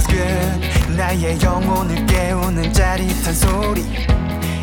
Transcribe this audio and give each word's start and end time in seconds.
feels 0.00 0.08
good 0.08 0.96
나의 0.96 1.36
영혼을 1.44 2.06
깨우는 2.06 2.72
짜릿한 2.72 3.34
소리 3.34 3.84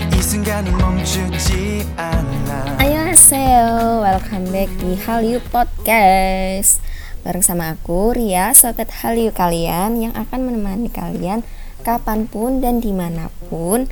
이 0.10 0.22
순간이 0.22 0.71
멈추지 0.71 1.86
않아 1.96 2.81
Annyeonghaseyo, 2.81 4.02
welcome 4.02 4.50
back 4.50 4.74
di 4.81 4.97
Hallyu 4.97 5.38
Podcast 5.54 6.81
Bareng 7.21 7.46
sama 7.46 7.78
aku, 7.78 8.18
Ria, 8.18 8.58
sobat 8.58 8.90
Hallyu 8.90 9.29
kalian 9.38 10.01
Yang 10.01 10.17
akan 10.17 10.49
menemani 10.49 10.90
kalian 10.90 11.46
kapanpun 11.85 12.65
dan 12.65 12.81
dimanapun 12.81 13.85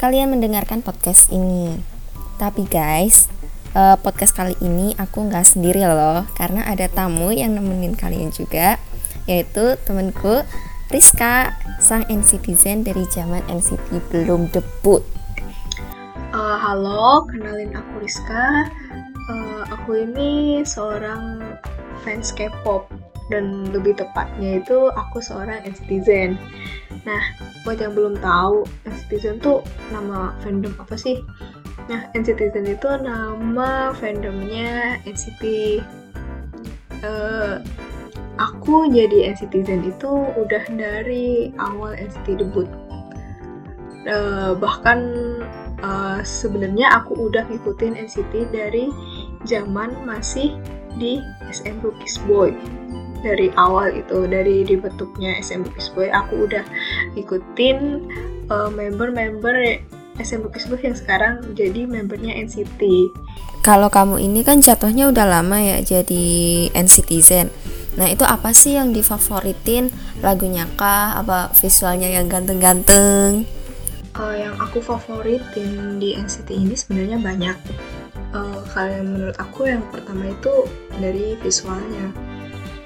Kalian 0.00 0.32
mendengarkan 0.32 0.80
podcast 0.80 1.28
ini 1.28 1.76
Tapi 2.40 2.64
guys, 2.64 3.28
uh, 3.76 4.00
podcast 4.00 4.32
kali 4.32 4.56
ini 4.64 4.96
aku 4.96 5.28
nggak 5.28 5.44
sendiri 5.44 5.84
loh 5.84 6.24
karena 6.32 6.64
ada 6.64 6.88
tamu 6.88 7.30
yang 7.36 7.52
nemenin 7.52 7.92
kalian 7.92 8.32
juga 8.32 8.80
yaitu 9.24 9.76
temenku 9.84 10.44
Rizka 10.89 11.53
sang 11.77 12.01
NCTzen 12.09 12.81
dari 12.81 13.05
zaman 13.13 13.45
NCT 13.45 14.09
belum 14.09 14.49
debut. 14.49 15.05
Uh, 16.33 16.57
halo 16.57 17.29
kenalin 17.29 17.77
aku 17.77 18.01
Rizka. 18.01 18.65
Uh, 19.29 19.69
aku 19.69 20.09
ini 20.09 20.65
seorang 20.65 21.45
fans 22.01 22.33
K-pop 22.33 22.89
dan 23.29 23.69
lebih 23.69 24.01
tepatnya 24.01 24.57
itu 24.65 24.89
aku 24.89 25.21
seorang 25.21 25.61
NCTzen 25.61 26.33
nah 27.05 27.21
buat 27.61 27.77
yang 27.77 27.93
belum 27.93 28.17
tahu 28.17 28.65
NCTzen 28.89 29.45
tuh 29.45 29.61
nama 29.93 30.33
fandom 30.41 30.73
apa 30.81 30.97
sih? 30.97 31.21
Nah, 31.85 32.09
NCTzen 32.17 32.65
itu 32.65 32.89
nama 33.01 33.93
fandomnya 33.97 34.97
NCT. 35.05 35.43
Uh, 37.05 37.61
aku 38.39 38.87
jadi 38.87 39.35
NCTzen 39.35 39.83
itu 39.83 40.09
udah 40.39 40.63
dari 40.73 41.51
awal 41.59 41.93
NCT 41.99 42.39
debut. 42.39 42.65
Uh, 44.07 44.55
bahkan 44.55 44.99
uh, 45.83 46.23
sebenarnya 46.23 46.87
aku 47.03 47.29
udah 47.29 47.43
ngikutin 47.51 47.99
NCT 47.99 48.49
dari 48.55 48.87
zaman 49.43 49.91
masih 50.07 50.55
di 50.97 51.19
SM 51.51 51.83
Rookies 51.83 52.17
Boy 52.25 52.55
dari 53.19 53.51
awal 53.59 53.99
itu 53.99 54.23
dari 54.31 54.63
dibentuknya 54.63 55.35
SM 55.43 55.67
Rookies 55.67 55.91
Boy 55.91 56.07
aku 56.07 56.47
udah 56.47 56.63
ngikutin 57.19 58.07
member-member 58.49 59.55
uh, 59.59 59.77
SM 60.19 60.43
Bukis 60.43 60.67
yang 60.67 60.95
sekarang 60.95 61.55
jadi 61.55 61.87
membernya 61.87 62.35
NCT. 62.43 62.81
Kalau 63.63 63.87
kamu 63.87 64.19
ini 64.19 64.43
kan 64.43 64.59
jatuhnya 64.59 65.07
udah 65.07 65.25
lama 65.25 65.57
ya 65.63 65.79
jadi 65.79 66.23
NCTzen. 66.75 67.47
Nah 67.97 68.07
itu 68.09 68.21
apa 68.21 68.53
sih 68.53 68.77
yang 68.77 68.93
difavoritin 68.93 69.89
lagunya 70.21 70.69
kah? 70.77 71.17
Apa 71.17 71.49
visualnya 71.57 72.11
yang 72.11 72.29
ganteng-ganteng? 72.29 73.47
Uh, 74.17 74.35
yang 74.35 74.53
aku 74.59 74.83
favoritin 74.83 75.97
di 75.97 76.13
NCT 76.13 76.49
ini 76.51 76.75
sebenarnya 76.75 77.17
banyak. 77.17 77.57
Uh, 78.35 78.61
kalau 78.69 79.01
menurut 79.01 79.37
aku 79.41 79.71
yang 79.71 79.81
pertama 79.89 80.29
itu 80.29 80.69
dari 81.01 81.33
visualnya. 81.41 82.13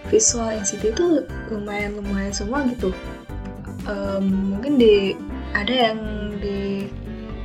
Visual 0.07 0.61
NCT 0.61 0.93
itu 0.93 1.25
lumayan 1.49 1.97
lumayan 1.97 2.31
semua 2.31 2.63
gitu. 2.69 2.93
Um, 3.89 4.55
mungkin 4.55 4.79
di 4.79 5.17
ada 5.51 5.91
yang 5.91 5.99
di 6.39 6.87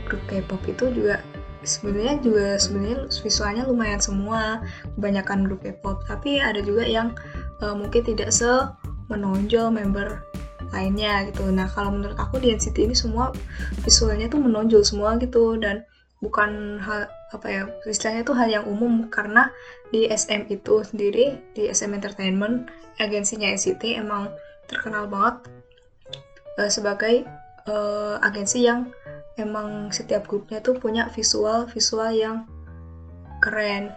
grup 0.06 0.22
K-pop 0.30 0.62
itu 0.68 0.90
juga 0.94 1.20
sebenarnya 1.66 2.22
juga 2.24 2.46
sebenarnya 2.56 2.98
visualnya 3.10 3.62
lumayan 3.68 4.00
semua 4.00 4.64
kebanyakan 4.96 5.44
grup 5.44 5.60
K-pop 5.66 6.06
tapi 6.08 6.40
ada 6.40 6.64
juga 6.64 6.86
yang 6.86 7.12
uh, 7.62 7.74
mungkin 7.74 8.02
tidak 8.04 8.30
se 8.34 8.48
menonjol 9.08 9.72
member 9.72 10.22
lainnya 10.70 11.24
gitu 11.32 11.48
nah 11.48 11.64
kalau 11.64 11.94
menurut 11.94 12.18
aku 12.20 12.40
di 12.40 12.52
NCT 12.52 12.76
ini 12.92 12.96
semua 12.96 13.32
visualnya 13.82 14.28
tuh 14.28 14.40
menonjol 14.40 14.84
semua 14.84 15.16
gitu 15.16 15.56
dan 15.56 15.84
bukan 16.20 16.82
hal 16.82 17.06
apa 17.30 17.46
ya 17.46 17.62
istilahnya 17.86 18.26
tuh 18.26 18.36
hal 18.36 18.48
yang 18.50 18.64
umum 18.66 19.06
karena 19.08 19.48
di 19.94 20.10
SM 20.10 20.50
itu 20.50 20.82
sendiri 20.84 21.38
di 21.54 21.70
SM 21.70 21.94
Entertainment 21.94 22.68
agensinya 22.98 23.48
NCT 23.48 23.96
emang 23.96 24.34
terkenal 24.68 25.08
banget 25.08 25.46
uh, 26.58 26.70
sebagai 26.70 27.24
uh, 27.70 28.18
agensi 28.20 28.66
yang 28.66 28.90
emang 29.38 29.94
setiap 29.94 30.26
grupnya 30.26 30.58
tuh 30.58 30.76
punya 30.76 31.06
visual-visual 31.14 32.10
yang 32.12 32.36
keren 33.38 33.94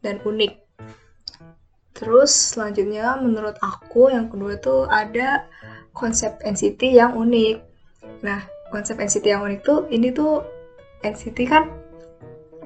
dan 0.00 0.22
unik. 0.22 0.63
Terus 1.94 2.30
selanjutnya 2.54 3.14
menurut 3.22 3.54
aku 3.62 4.10
yang 4.10 4.26
kedua 4.26 4.58
tuh 4.58 4.90
ada 4.90 5.46
konsep 5.94 6.34
NCT 6.42 6.90
yang 6.90 7.14
unik. 7.14 7.62
Nah, 8.26 8.42
konsep 8.74 8.98
NCT 8.98 9.30
yang 9.30 9.46
unik 9.46 9.60
tuh 9.62 9.86
ini 9.94 10.10
tuh 10.10 10.42
NCT 11.06 11.38
kan 11.46 11.70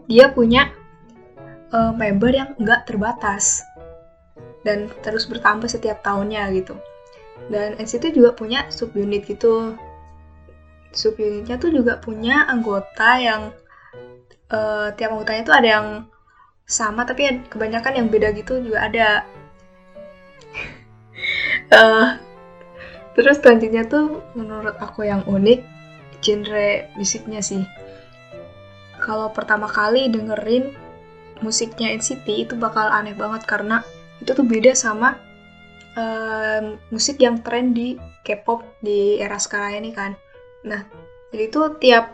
dia 0.08 0.32
punya 0.32 0.72
uh, 1.76 1.92
member 1.92 2.32
yang 2.32 2.56
nggak 2.56 2.88
terbatas 2.88 3.60
dan 4.64 4.88
terus 5.04 5.28
bertambah 5.28 5.68
setiap 5.68 6.00
tahunnya 6.00 6.48
gitu. 6.56 6.80
Dan 7.52 7.76
NCT 7.76 8.16
juga 8.16 8.32
punya 8.32 8.64
subunit 8.72 9.28
gitu 9.28 9.76
subunitnya 10.92 11.60
tuh 11.60 11.68
juga 11.68 12.00
punya 12.00 12.48
anggota 12.48 13.20
yang 13.20 13.52
uh, 14.48 14.88
tiap 14.96 15.12
anggotanya 15.12 15.42
tuh 15.44 15.56
ada 15.56 15.68
yang 15.68 15.86
sama 16.68 17.08
tapi 17.08 17.48
kebanyakan 17.48 18.04
yang 18.04 18.06
beda 18.12 18.36
gitu 18.36 18.60
juga 18.60 18.84
ada. 18.84 19.08
Uh, 21.72 22.20
terus 23.16 23.40
selanjutnya 23.40 23.88
tuh 23.88 24.20
menurut 24.36 24.76
aku 24.76 25.08
yang 25.08 25.24
unik 25.24 25.64
genre 26.20 26.92
musiknya 27.00 27.40
sih. 27.40 27.64
Kalau 29.00 29.32
pertama 29.32 29.64
kali 29.64 30.12
dengerin 30.12 30.76
musiknya 31.40 31.94
NCT 31.96 32.50
itu 32.50 32.54
bakal 32.58 32.90
aneh 32.90 33.14
banget 33.14 33.46
karena 33.46 33.80
itu 34.18 34.34
tuh 34.34 34.42
beda 34.42 34.74
sama 34.74 35.16
uh, 35.94 36.76
musik 36.90 37.22
yang 37.22 37.40
tren 37.40 37.72
di 37.72 37.94
K-pop 38.26 38.82
di 38.82 39.16
era 39.22 39.38
sekarang 39.38 39.80
ini 39.80 39.90
kan. 39.94 40.12
Nah, 40.66 40.82
jadi 41.30 41.44
itu 41.48 41.60
tiap 41.78 42.12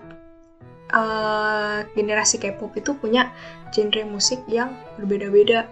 uh, 0.95 1.83
generasi 1.93 2.39
K-pop 2.39 2.73
itu 2.79 2.95
punya 2.95 3.35
genre 3.75 4.03
musik 4.07 4.47
yang 4.47 4.79
berbeda-beda. 4.97 5.67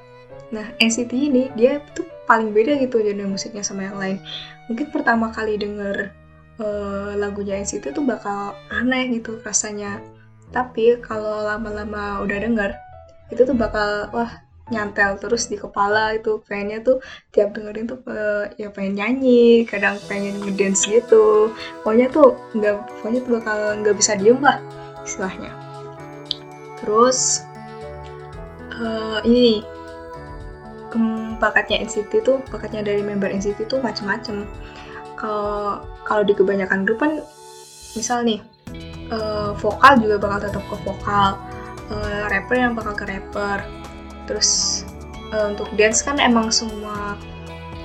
Nah, 0.53 0.75
NCT 0.83 1.13
ini 1.15 1.49
dia 1.55 1.81
tuh 1.95 2.05
paling 2.27 2.51
beda 2.51 2.77
gitu 2.83 3.01
genre 3.01 3.25
musiknya 3.31 3.63
sama 3.63 3.87
yang 3.89 3.97
lain. 3.97 4.19
Mungkin 4.67 4.91
pertama 4.91 5.31
kali 5.31 5.57
denger 5.57 6.11
uh, 6.59 7.15
lagunya 7.17 7.57
NCT 7.63 7.95
tuh 7.95 8.05
bakal 8.05 8.59
aneh 8.69 9.09
gitu 9.15 9.39
rasanya. 9.41 10.03
Tapi 10.53 11.01
kalau 11.01 11.49
lama-lama 11.49 12.21
udah 12.21 12.37
denger, 12.37 12.77
itu 13.33 13.49
tuh 13.49 13.57
bakal 13.57 14.13
wah 14.13 14.29
nyantel 14.73 15.21
terus 15.21 15.51
di 15.53 15.61
kepala 15.61 16.17
itu 16.17 16.41
pengennya 16.49 16.81
tuh 16.81 16.99
tiap 17.35 17.53
dengerin 17.53 17.91
tuh 17.91 18.01
uh, 18.09 18.49
ya 18.57 18.73
pengen 18.73 18.97
nyanyi 18.97 19.69
kadang 19.69 20.01
pengen 20.07 20.39
ngedance 20.41 20.89
gitu 20.89 21.53
pokoknya 21.83 22.09
tuh 22.09 22.39
nggak 22.57 22.77
pokoknya 23.01 23.21
tuh 23.21 23.33
bakal 23.43 23.59
nggak 23.83 23.97
bisa 23.99 24.13
diem 24.17 24.41
lah 24.41 24.63
istilahnya. 25.07 25.53
Terus 26.83 27.47
uh, 28.75 29.23
ini 29.23 29.63
um, 30.95 31.39
bakatnya 31.39 31.83
NCT 31.87 32.27
tuh 32.27 32.43
bakatnya 32.51 32.83
dari 32.83 33.03
member 33.05 33.31
NCT 33.31 33.71
tuh 33.71 33.79
macem-macem. 33.83 34.47
Kalau 35.19 35.87
kalau 36.03 36.23
di 36.27 36.35
kebanyakan 36.35 36.83
grup 36.83 36.99
kan 37.03 37.23
misal 37.95 38.27
nih 38.27 38.43
uh, 39.15 39.55
vokal 39.55 40.01
juga 40.03 40.17
bakal 40.19 40.39
tetap 40.51 40.65
ke 40.67 40.77
vokal 40.83 41.39
uh, 41.93 42.25
rapper 42.31 42.57
yang 42.59 42.75
bakal 42.75 42.95
ke 42.95 43.07
rapper. 43.07 43.63
Terus 44.27 44.83
uh, 45.31 45.55
untuk 45.55 45.71
dance 45.79 46.03
kan 46.03 46.19
emang 46.19 46.51
semua 46.51 47.15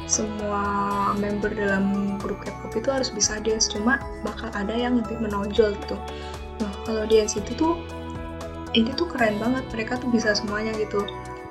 semua 0.07 0.63
member 1.19 1.51
dalam 1.51 2.15
grup 2.24 2.39
K-pop 2.39 2.71
itu 2.80 2.88
harus 2.88 3.12
bisa 3.12 3.44
dance 3.44 3.68
cuma 3.68 4.00
bakal 4.24 4.47
ada 4.56 4.71
yang 4.71 5.03
lebih 5.03 5.19
menonjol 5.19 5.75
gitu 5.83 6.00
nah 6.57 6.71
kalau 6.86 7.04
dance 7.06 7.38
itu 7.38 7.51
tuh 7.54 7.74
ini 8.75 8.92
tuh 8.94 9.07
keren 9.09 9.39
banget 9.42 9.65
mereka 9.74 9.98
tuh 9.98 10.09
bisa 10.12 10.36
semuanya 10.38 10.74
gitu. 10.77 11.01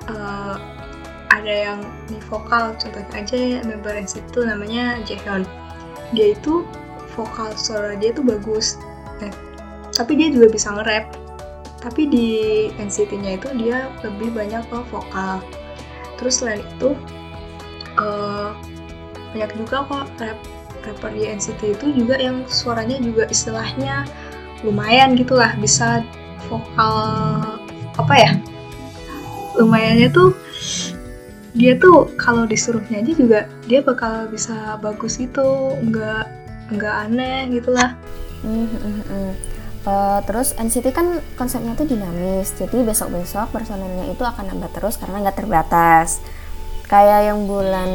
Uh, 0.07 0.55
ada 1.27 1.53
yang 1.53 1.79
di 2.07 2.17
vokal 2.31 2.73
contohnya 2.79 3.11
aja 3.13 3.61
member 3.67 3.93
NCT 3.93 4.31
itu 4.31 4.41
namanya 4.47 5.03
Jaehyun 5.03 5.43
dia 6.15 6.33
itu 6.33 6.63
vokal 7.13 7.51
suara 7.57 7.99
dia 7.99 8.15
tuh 8.15 8.23
bagus. 8.23 8.79
Nah, 9.19 9.33
tapi 9.91 10.15
dia 10.15 10.31
juga 10.31 10.47
bisa 10.53 10.71
nge-rap. 10.71 11.11
Tapi 11.83 12.09
di 12.09 12.29
NCT-nya 12.79 13.37
itu 13.37 13.47
dia 13.59 13.91
lebih 14.01 14.33
banyak 14.33 14.63
ke 14.69 14.77
vokal. 14.89 15.43
Terus 16.17 16.41
selain 16.41 16.63
itu 16.63 16.95
uh, 17.99 18.55
banyak 19.35 19.51
juga 19.59 19.85
kok 19.85 20.07
rap 20.21 20.39
rapper 20.87 21.11
di 21.11 21.27
NCT 21.27 21.61
itu 21.75 21.85
juga 21.99 22.15
yang 22.15 22.47
suaranya 22.47 22.95
juga 23.03 23.27
istilahnya 23.27 24.07
lumayan 24.65 25.13
gitulah 25.13 25.53
bisa 25.59 26.01
vokal 26.47 26.95
apa 27.97 28.13
ya 28.15 28.31
lumayannya 29.57 30.09
tuh 30.13 30.33
dia 31.57 31.73
tuh 31.77 32.13
kalau 32.21 32.45
disuruh 32.45 32.81
nyanyi 32.93 33.17
juga 33.17 33.49
dia 33.65 33.81
bakal 33.81 34.29
bisa 34.29 34.77
bagus 34.77 35.17
gitu 35.17 35.73
nggak 35.81 36.25
nggak 36.77 36.95
aneh 37.09 37.49
gitulah 37.49 37.97
Hmm, 38.45 38.69
hmm, 38.69 39.01
hmm. 39.01 39.31
Uh, 39.87 40.19
terus 40.27 40.51
NCT 40.59 40.91
kan 40.91 41.23
konsepnya 41.39 41.71
tuh 41.71 41.87
dinamis, 41.87 42.51
jadi 42.59 42.83
besok-besok 42.83 43.55
personelnya 43.55 44.11
itu 44.11 44.19
akan 44.19 44.51
nambah 44.51 44.75
terus 44.75 44.99
karena 44.99 45.23
nggak 45.23 45.39
terbatas. 45.39 46.19
Kayak 46.91 47.31
yang 47.31 47.47
bulan 47.47 47.89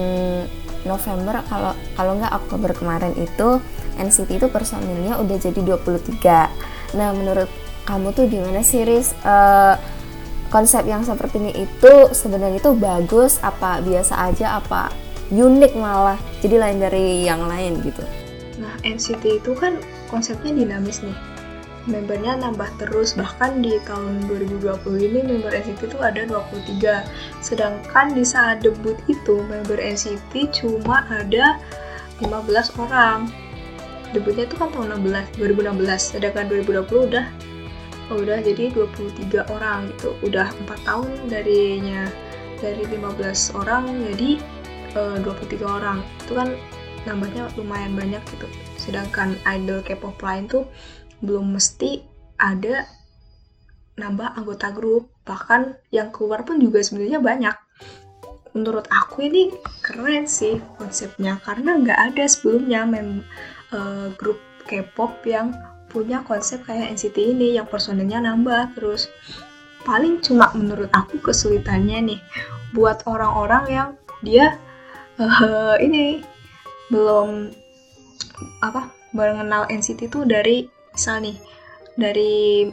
November 0.88 1.44
kalau 1.46 1.76
kalau 1.94 2.12
nggak 2.16 2.32
Oktober 2.32 2.72
kemarin 2.72 3.12
itu 3.20 3.60
NCT 3.98 4.38
itu 4.42 4.48
personilnya 4.48 5.18
udah 5.20 5.36
jadi 5.36 5.60
23. 5.60 6.96
Nah 6.98 7.10
menurut 7.12 7.48
kamu 7.84 8.14
tuh 8.14 8.30
gimana 8.30 8.62
sih 8.62 8.86
Riz? 8.86 9.16
Uh, 9.26 9.74
konsep 10.52 10.84
yang 10.84 11.00
seperti 11.02 11.40
ini 11.40 11.64
itu 11.64 11.92
sebenarnya 12.12 12.60
itu 12.60 12.76
bagus 12.76 13.40
apa 13.40 13.80
biasa 13.80 14.28
aja 14.28 14.60
apa 14.60 14.92
unik 15.32 15.72
malah 15.80 16.20
jadi 16.44 16.60
lain 16.60 16.78
dari 16.84 17.24
yang 17.24 17.48
lain 17.48 17.80
gitu? 17.80 18.04
Nah 18.60 18.76
NCT 18.84 19.40
itu 19.40 19.56
kan 19.56 19.80
konsepnya 20.12 20.52
dinamis 20.52 21.00
nih. 21.00 21.16
Membernya 21.82 22.38
nambah 22.38 22.68
terus. 22.78 23.18
Bahkan 23.18 23.64
di 23.64 23.80
tahun 23.88 24.28
2020 24.28 24.86
ini 25.02 25.20
member 25.24 25.50
NCT 25.50 25.88
itu 25.88 25.98
ada 25.98 26.22
23 26.28 27.42
sedangkan 27.42 28.12
di 28.12 28.22
saat 28.22 28.60
debut 28.60 28.94
itu 29.08 29.40
member 29.48 29.80
NCT 29.80 30.52
cuma 30.52 31.08
ada 31.10 31.58
15 32.22 32.78
orang 32.78 33.26
debutnya 34.12 34.44
itu 34.44 34.56
kan 34.60 34.68
tahun 34.72 35.00
16 35.02 35.40
2016 35.40 36.16
sedangkan 36.16 36.44
2020 36.48 37.08
udah 37.12 37.26
oh, 38.12 38.20
udah 38.20 38.44
jadi 38.44 38.68
23 38.76 39.48
orang 39.48 39.88
gitu. 39.96 40.12
Udah 40.20 40.52
empat 40.64 40.78
tahun 40.84 41.08
darinya 41.32 42.12
dari 42.60 42.84
15 42.84 43.58
orang 43.58 43.88
jadi 44.12 44.30
uh, 45.00 45.16
eh, 45.16 45.24
23 45.24 45.64
orang. 45.64 45.98
Itu 46.20 46.32
kan 46.36 46.48
nambahnya 47.08 47.48
lumayan 47.56 47.96
banyak 47.96 48.22
gitu. 48.36 48.46
Sedangkan 48.76 49.40
idol 49.48 49.80
K-pop 49.80 50.20
lain 50.20 50.44
tuh 50.46 50.68
belum 51.24 51.56
mesti 51.56 52.04
ada 52.36 52.84
nambah 53.96 54.36
anggota 54.36 54.68
grup. 54.76 55.08
Bahkan 55.24 55.90
yang 55.94 56.12
keluar 56.12 56.44
pun 56.44 56.60
juga 56.60 56.84
sebenarnya 56.84 57.22
banyak. 57.22 57.56
Menurut 58.52 58.84
aku 58.92 59.24
ini 59.24 59.48
keren 59.80 60.28
sih 60.28 60.60
konsepnya. 60.76 61.40
Karena 61.40 61.80
nggak 61.80 61.98
ada 62.12 62.24
sebelumnya. 62.28 62.84
Mem 62.84 63.24
uh, 63.72 64.08
grup 64.14 64.38
K-pop 64.68 65.24
yang 65.26 65.52
punya 65.90 66.24
konsep 66.24 66.64
kayak 66.64 66.96
NCT 66.96 67.36
ini 67.36 67.58
yang 67.60 67.68
personelnya 67.68 68.22
nambah. 68.22 68.72
Terus 68.78 69.10
paling 69.84 70.22
cuma 70.22 70.48
menurut 70.54 70.88
aku 70.94 71.18
kesulitannya 71.20 72.14
nih 72.14 72.20
buat 72.72 73.04
orang-orang 73.04 73.64
yang 73.68 73.88
dia 74.24 74.56
uh, 75.20 75.76
ini 75.82 76.22
belum 76.88 77.52
apa 78.64 78.88
mengenal 79.12 79.68
NCT 79.68 80.08
itu 80.08 80.24
dari 80.24 80.64
misal 80.94 81.20
nih 81.20 81.36
dari 81.96 82.64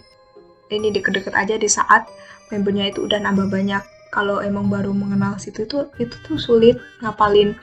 ini 0.69 0.87
deket-deket 0.93 1.33
aja 1.35 1.55
di 1.59 1.67
saat 1.67 2.07
membernya 2.53 2.93
itu 2.93 3.03
udah 3.05 3.19
nambah 3.19 3.51
banyak. 3.51 3.83
Kalau 4.09 4.41
emang 4.41 4.73
baru 4.73 4.89
mengenal 4.89 5.37
situ 5.37 5.69
itu 5.69 5.85
itu 6.01 6.15
tuh 6.25 6.39
sulit 6.41 6.81
ngapalin 7.03 7.53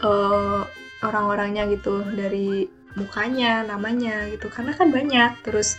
uh, 0.00 0.64
orang-orangnya 1.02 1.68
gitu 1.68 2.06
dari 2.14 2.66
mukanya 2.94 3.66
namanya 3.66 4.26
gitu. 4.30 4.48
Karena 4.48 4.72
kan 4.72 4.88
banyak 4.88 5.42
terus 5.44 5.76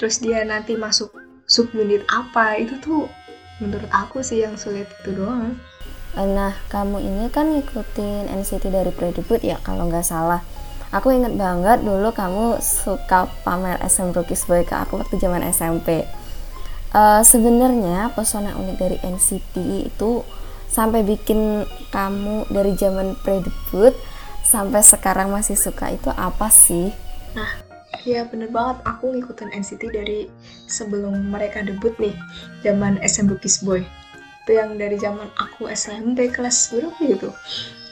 terus 0.00 0.18
dia 0.18 0.42
nanti 0.42 0.74
masuk 0.74 1.14
sub 1.44 1.70
unit 1.76 2.02
apa 2.10 2.58
itu 2.58 2.80
tuh 2.80 3.06
menurut 3.62 3.90
aku 3.92 4.24
sih 4.24 4.42
yang 4.42 4.56
sulit 4.58 4.88
itu 5.02 5.14
doang. 5.14 5.54
Nah 6.14 6.54
kamu 6.70 7.02
ini 7.02 7.24
kan 7.30 7.50
ngikutin 7.50 8.30
NCT 8.30 8.70
dari 8.70 8.90
pre-debut 8.94 9.42
ya 9.42 9.58
kalau 9.62 9.90
nggak 9.90 10.06
salah. 10.06 10.40
Aku 10.94 11.10
inget 11.10 11.34
banget 11.34 11.82
dulu 11.82 12.14
kamu 12.14 12.62
suka 12.62 13.26
pamer 13.42 13.82
SM 13.82 14.14
Rookies 14.14 14.46
Boy 14.46 14.62
ke 14.62 14.78
aku 14.78 15.02
waktu 15.02 15.18
zaman 15.18 15.42
SMP 15.42 16.06
uh, 16.94 17.20
sebenarnya 17.26 18.14
pesona 18.14 18.54
unik 18.54 18.76
dari 18.78 18.96
NCT 19.02 19.54
itu 19.90 20.22
sampai 20.70 21.02
bikin 21.02 21.66
kamu 21.90 22.48
dari 22.48 22.72
zaman 22.78 23.18
pre-debut 23.20 23.92
sampai 24.54 24.86
sekarang 24.86 25.34
masih 25.34 25.58
suka 25.58 25.90
itu 25.90 26.14
apa 26.14 26.46
sih? 26.46 26.94
Nah, 27.34 27.50
ya 28.06 28.22
bener 28.30 28.54
banget. 28.54 28.78
Aku 28.86 29.10
ngikutin 29.10 29.50
NCT 29.50 29.82
dari 29.90 30.30
sebelum 30.70 31.34
mereka 31.34 31.66
debut 31.66 31.90
nih, 31.98 32.14
zaman 32.62 33.02
SM 33.02 33.26
Rookies 33.26 33.66
Boy. 33.66 33.82
Itu 34.46 34.54
yang 34.54 34.78
dari 34.78 34.94
zaman 34.94 35.26
aku 35.42 35.66
SMP 35.74 36.30
kelas 36.30 36.70
berapa 36.70 37.02
gitu? 37.02 37.34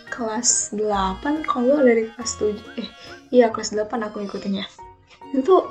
Kelas 0.06 0.70
8, 0.70 1.43
kalau 1.43 1.82
dari 1.82 2.06
kelas 2.14 2.38
7, 2.38 2.55
eh 2.79 2.87
iya 3.35 3.50
kelas 3.50 3.75
8 3.75 3.91
aku 4.06 4.23
ngikutinnya. 4.23 4.62
Itu 5.35 5.67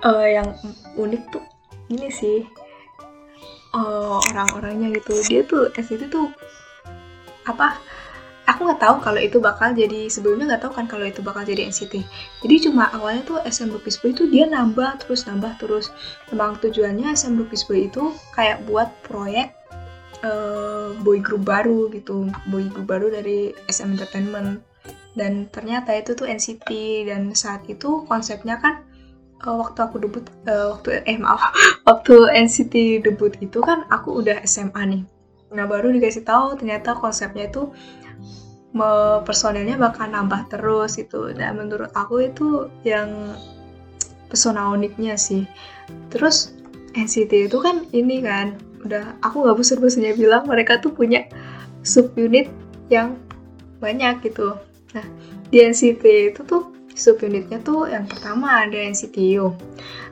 uh, 0.00 0.24
yang 0.24 0.56
unik 0.96 1.22
tuh 1.28 1.44
ini 1.92 2.08
sih, 2.08 2.48
uh, 3.76 4.16
orang-orangnya 4.32 4.96
gitu. 4.96 5.12
Dia 5.28 5.44
tuh 5.44 5.68
NCT 5.76 6.08
tuh 6.08 6.32
apa 7.44 7.76
aku 8.48 8.64
nggak 8.64 8.80
tahu 8.80 8.96
kalau 9.04 9.20
itu 9.20 9.36
bakal 9.38 9.76
jadi 9.76 10.08
sebelumnya 10.08 10.56
nggak 10.56 10.62
tahu 10.64 10.72
kan 10.72 10.88
kalau 10.88 11.04
itu 11.04 11.20
bakal 11.20 11.44
jadi 11.44 11.68
NCT 11.68 12.00
jadi 12.38 12.70
cuma 12.70 12.88
awalnya 12.94 13.22
tuh 13.26 13.38
SM 13.44 13.68
Lupis 13.74 13.98
Boy 13.98 14.14
itu 14.14 14.30
dia 14.30 14.46
nambah 14.46 15.02
terus 15.02 15.26
nambah 15.26 15.58
terus. 15.58 15.90
Memang 16.30 16.58
tujuannya 16.62 17.10
SM 17.12 17.34
Lupis 17.34 17.66
Boy 17.66 17.90
itu 17.90 18.14
kayak 18.32 18.62
buat 18.64 18.88
proyek 19.02 19.54
uh, 20.22 20.94
boy 21.02 21.18
group 21.18 21.46
baru 21.46 21.90
gitu 21.90 22.30
boy 22.46 22.66
group 22.70 22.86
baru 22.86 23.10
dari 23.10 23.54
SM 23.66 23.98
Entertainment. 23.98 24.62
Dan 25.18 25.50
ternyata 25.50 25.90
itu 25.98 26.14
tuh 26.14 26.30
NCT 26.30 26.70
dan 27.10 27.34
saat 27.34 27.66
itu 27.66 28.06
konsepnya 28.06 28.62
kan 28.62 28.86
uh, 29.42 29.56
waktu 29.58 29.78
aku 29.82 29.98
debut 29.98 30.22
uh, 30.46 30.78
waktu 30.78 31.02
eh 31.02 31.18
maaf 31.18 31.42
waktu 31.90 32.14
NCT 32.46 33.02
debut 33.02 33.34
itu 33.42 33.58
kan 33.58 33.82
aku 33.90 34.22
udah 34.22 34.38
SMA 34.46 34.82
nih. 34.94 35.02
Nah 35.50 35.66
baru 35.66 35.90
dikasih 35.90 36.22
tahu 36.22 36.54
ternyata 36.54 36.94
konsepnya 36.94 37.50
itu 37.50 37.74
personilnya 39.24 39.80
bakal 39.80 40.12
nambah 40.12 40.52
terus 40.52 41.00
itu 41.00 41.32
dan 41.32 41.56
menurut 41.56 41.88
aku 41.96 42.28
itu 42.28 42.68
yang 42.84 43.34
pesona 44.28 44.68
uniknya 44.70 45.16
sih. 45.16 45.48
Terus 46.12 46.52
NCT 46.92 47.48
itu 47.48 47.58
kan 47.58 47.88
ini 47.96 48.20
kan 48.20 48.60
udah 48.84 49.18
aku 49.24 49.42
nggak 49.42 49.56
bosan-bosannya 49.58 50.14
bilang 50.14 50.46
mereka 50.46 50.78
tuh 50.78 50.92
punya 50.92 51.26
subunit 51.82 52.52
yang 52.92 53.16
banyak 53.80 54.20
gitu. 54.22 54.54
Nah 54.92 55.06
di 55.48 55.64
NCT 55.64 56.04
itu 56.36 56.40
tuh 56.44 56.68
subunitnya 56.92 57.62
tuh 57.62 57.88
yang 57.88 58.04
pertama 58.04 58.66
ada 58.66 58.76
NCT 58.76 59.38
U 59.38 59.54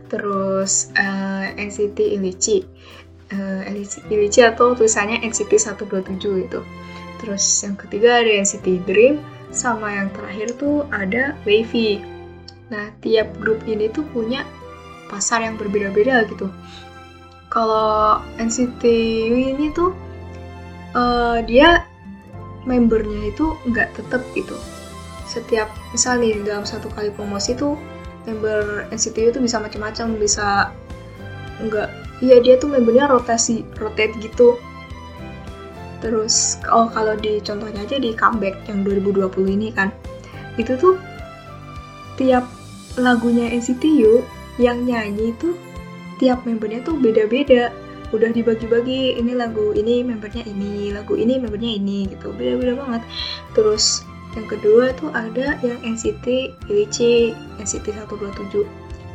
terus 0.07 0.95
uh, 0.95 1.51
eh, 1.51 1.67
NCT 1.67 1.99
Ilichi 2.15 2.63
uh, 3.35 3.67
Ilichi 4.07 4.41
atau 4.47 4.73
tulisannya 4.79 5.19
NCT 5.27 5.59
127 5.59 6.47
itu 6.47 6.61
Terus 7.23 7.45
yang 7.65 7.77
ketiga 7.79 8.21
ada 8.21 8.31
NCT 8.43 8.85
Dream, 8.85 9.21
sama 9.55 9.93
yang 9.95 10.13
terakhir 10.13 10.57
tuh 10.61 10.85
ada 10.93 11.37
Wavy. 11.49 12.03
Nah, 12.69 12.91
tiap 13.01 13.31
grup 13.39 13.63
ini 13.65 13.89
tuh 13.89 14.03
punya 14.11 14.43
pasar 15.07 15.47
yang 15.47 15.55
berbeda-beda 15.55 16.27
gitu. 16.27 16.51
Kalau 17.47 18.21
NCT 18.43 18.83
ini 19.55 19.71
tuh 19.71 19.95
uh, 20.99 21.39
dia 21.47 21.87
membernya 22.67 23.31
itu 23.31 23.55
nggak 23.71 23.95
tetap 23.95 24.21
gitu. 24.35 24.59
Setiap 25.31 25.71
misal 25.95 26.19
nih 26.19 26.43
dalam 26.43 26.67
satu 26.67 26.91
kali 26.91 27.15
promosi 27.15 27.55
tuh 27.55 27.79
member 28.27 28.91
NCT 28.91 29.31
itu 29.31 29.39
bisa 29.39 29.63
macam-macam, 29.63 30.19
bisa 30.19 30.75
nggak 31.63 32.07
Iya 32.25 32.41
dia 32.41 32.55
tuh 32.57 32.73
membernya 32.73 33.13
rotasi, 33.13 33.61
rotate 33.77 34.17
gitu 34.25 34.57
Terus 36.05 36.61
oh 36.69 36.89
kalau 36.93 37.17
di 37.17 37.41
contohnya 37.41 37.83
aja 37.85 37.97
di 37.97 38.13
comeback 38.13 38.57
yang 38.69 38.85
2020 38.85 39.57
ini 39.57 39.69
kan, 39.73 39.93
itu 40.61 40.77
tuh 40.77 41.01
tiap 42.21 42.45
lagunya 42.97 43.53
NCT 43.53 43.85
U 44.09 44.25
yang 44.57 44.89
nyanyi 44.89 45.37
itu 45.37 45.53
tiap 46.17 46.45
membernya 46.49 46.85
tuh 46.85 46.97
beda-beda. 46.97 47.73
Udah 48.15 48.31
dibagi-bagi 48.31 49.19
ini 49.19 49.35
lagu 49.35 49.75
ini 49.75 50.07
membernya 50.07 50.47
ini, 50.47 50.95
lagu 50.95 51.19
ini 51.19 51.43
membernya 51.43 51.73
ini 51.77 52.07
gitu. 52.09 52.33
Beda-beda 52.33 52.79
banget. 52.79 53.03
Terus 53.53 54.07
yang 54.37 54.47
kedua 54.47 54.93
tuh 55.01 55.11
ada 55.17 55.57
yang 55.65 55.81
NCT 55.81 56.55
ILC 56.69 57.33
NCT 57.57 57.87
127. 57.97 58.69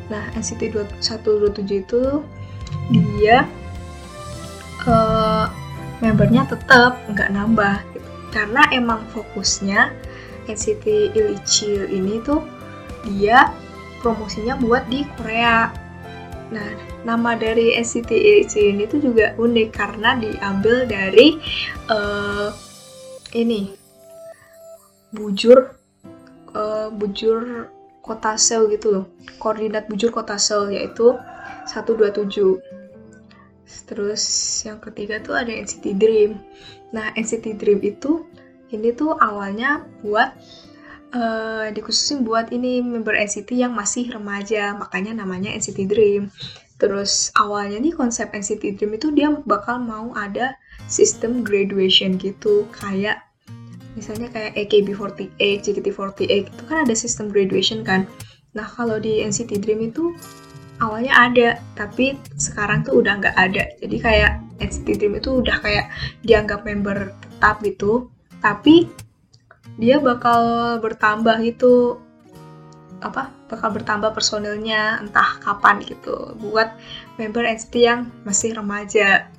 Nah, 0.09 0.27
NCT 0.35 0.75
127 1.00 1.88
itu 1.88 2.01
dia 2.91 3.47
uh, 4.83 5.40
membernya 6.01 6.50
tetap 6.50 6.98
nggak 7.08 7.29
nambah 7.29 7.77
gitu. 7.93 8.10
karena 8.34 8.62
emang 8.74 9.05
fokusnya 9.13 9.93
NCT 10.50 11.13
Illichil 11.13 11.88
ini 11.93 12.20
tuh 12.25 12.41
dia 13.05 13.53
promosinya 14.01 14.58
buat 14.58 14.86
di 14.89 15.05
Korea 15.15 15.70
Nah, 16.51 16.67
nama 17.08 17.39
dari 17.39 17.79
NCT 17.79 18.12
1 18.51 18.75
ini 18.75 18.84
tuh 18.84 19.00
juga 19.00 19.31
unik 19.39 19.70
karena 19.72 20.20
diambil 20.20 20.84
dari 20.84 21.39
uh, 21.88 22.51
ini 23.31 23.72
bujur 25.15 25.72
uh, 26.51 26.91
bujur 26.91 27.72
kota 28.03 28.36
sel 28.36 28.67
gitu 28.67 28.88
loh. 28.91 29.05
Koordinat 29.39 29.88
bujur 29.88 30.12
kota 30.12 30.36
sel 30.36 30.75
yaitu 30.75 31.15
127. 31.72 32.60
Terus 33.87 34.23
yang 34.67 34.79
ketiga 34.83 35.19
tuh 35.23 35.35
ada 35.35 35.51
NCT 35.51 35.97
Dream. 35.97 36.39
Nah, 36.91 37.11
NCT 37.15 37.57
Dream 37.59 37.79
itu 37.83 38.27
ini 38.71 38.95
tuh 38.95 39.15
awalnya 39.19 39.83
buat 40.03 40.31
uh, 41.15 41.67
dikhususin 41.71 42.23
buat 42.23 42.51
ini 42.55 42.79
member 42.79 43.15
NCT 43.15 43.55
yang 43.55 43.75
masih 43.75 44.11
remaja, 44.11 44.75
makanya 44.75 45.15
namanya 45.23 45.51
NCT 45.55 45.87
Dream. 45.87 46.31
Terus 46.79 47.29
awalnya 47.37 47.77
nih 47.77 47.93
konsep 47.93 48.33
NCT 48.33 48.79
Dream 48.79 48.97
itu 48.97 49.13
dia 49.13 49.29
bakal 49.45 49.77
mau 49.77 50.15
ada 50.17 50.57
sistem 50.89 51.45
graduation 51.45 52.17
gitu, 52.17 52.65
kayak 52.73 53.21
misalnya 53.93 54.31
kayak 54.31 54.55
AKB48, 54.55 55.37
JKT48 55.67 56.47
itu 56.47 56.63
kan 56.65 56.77
ada 56.87 56.95
sistem 56.95 57.27
graduation 57.29 57.83
kan. 57.83 58.07
Nah 58.55 58.67
kalau 58.67 58.99
di 58.99 59.21
NCT 59.23 59.61
Dream 59.63 59.83
itu 59.83 60.15
awalnya 60.81 61.13
ada, 61.13 61.50
tapi 61.77 62.17
sekarang 62.35 62.81
tuh 62.81 63.00
udah 63.00 63.21
nggak 63.21 63.38
ada. 63.38 63.69
Jadi 63.77 63.97
kayak 64.01 64.41
NCT 64.57 64.88
Dream 64.97 65.15
itu 65.21 65.39
udah 65.39 65.61
kayak 65.61 65.93
dianggap 66.25 66.65
member 66.65 67.13
tetap 67.21 67.61
gitu, 67.61 68.09
tapi 68.41 68.89
dia 69.77 70.01
bakal 70.01 70.41
bertambah 70.81 71.38
gitu. 71.45 72.01
Apa? 73.01 73.29
Bakal 73.47 73.81
bertambah 73.81 74.11
personilnya 74.13 75.01
entah 75.01 75.38
kapan 75.41 75.85
gitu. 75.85 76.33
Buat 76.41 76.73
member 77.21 77.45
NCT 77.45 77.75
yang 77.77 78.09
masih 78.25 78.57
remaja. 78.57 79.29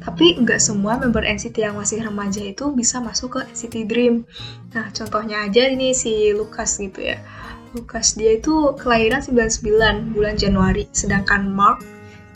Tapi 0.00 0.38
nggak 0.38 0.62
semua 0.62 0.96
member 1.02 1.26
NCT 1.26 1.66
yang 1.66 1.76
masih 1.76 1.98
remaja 1.98 2.38
itu 2.38 2.70
bisa 2.72 3.02
masuk 3.02 3.36
ke 3.36 3.40
NCT 3.52 3.74
Dream. 3.90 4.22
Nah 4.70 4.88
contohnya 4.94 5.44
aja 5.44 5.66
ini 5.66 5.92
si 5.92 6.30
Lukas 6.30 6.78
gitu 6.78 7.02
ya 7.02 7.18
Lukas 7.76 8.16
dia 8.16 8.40
itu 8.40 8.72
kelahiran 8.80 9.20
99 9.20 10.16
bulan 10.16 10.34
Januari 10.40 10.88
sedangkan 10.96 11.52
Mark 11.52 11.84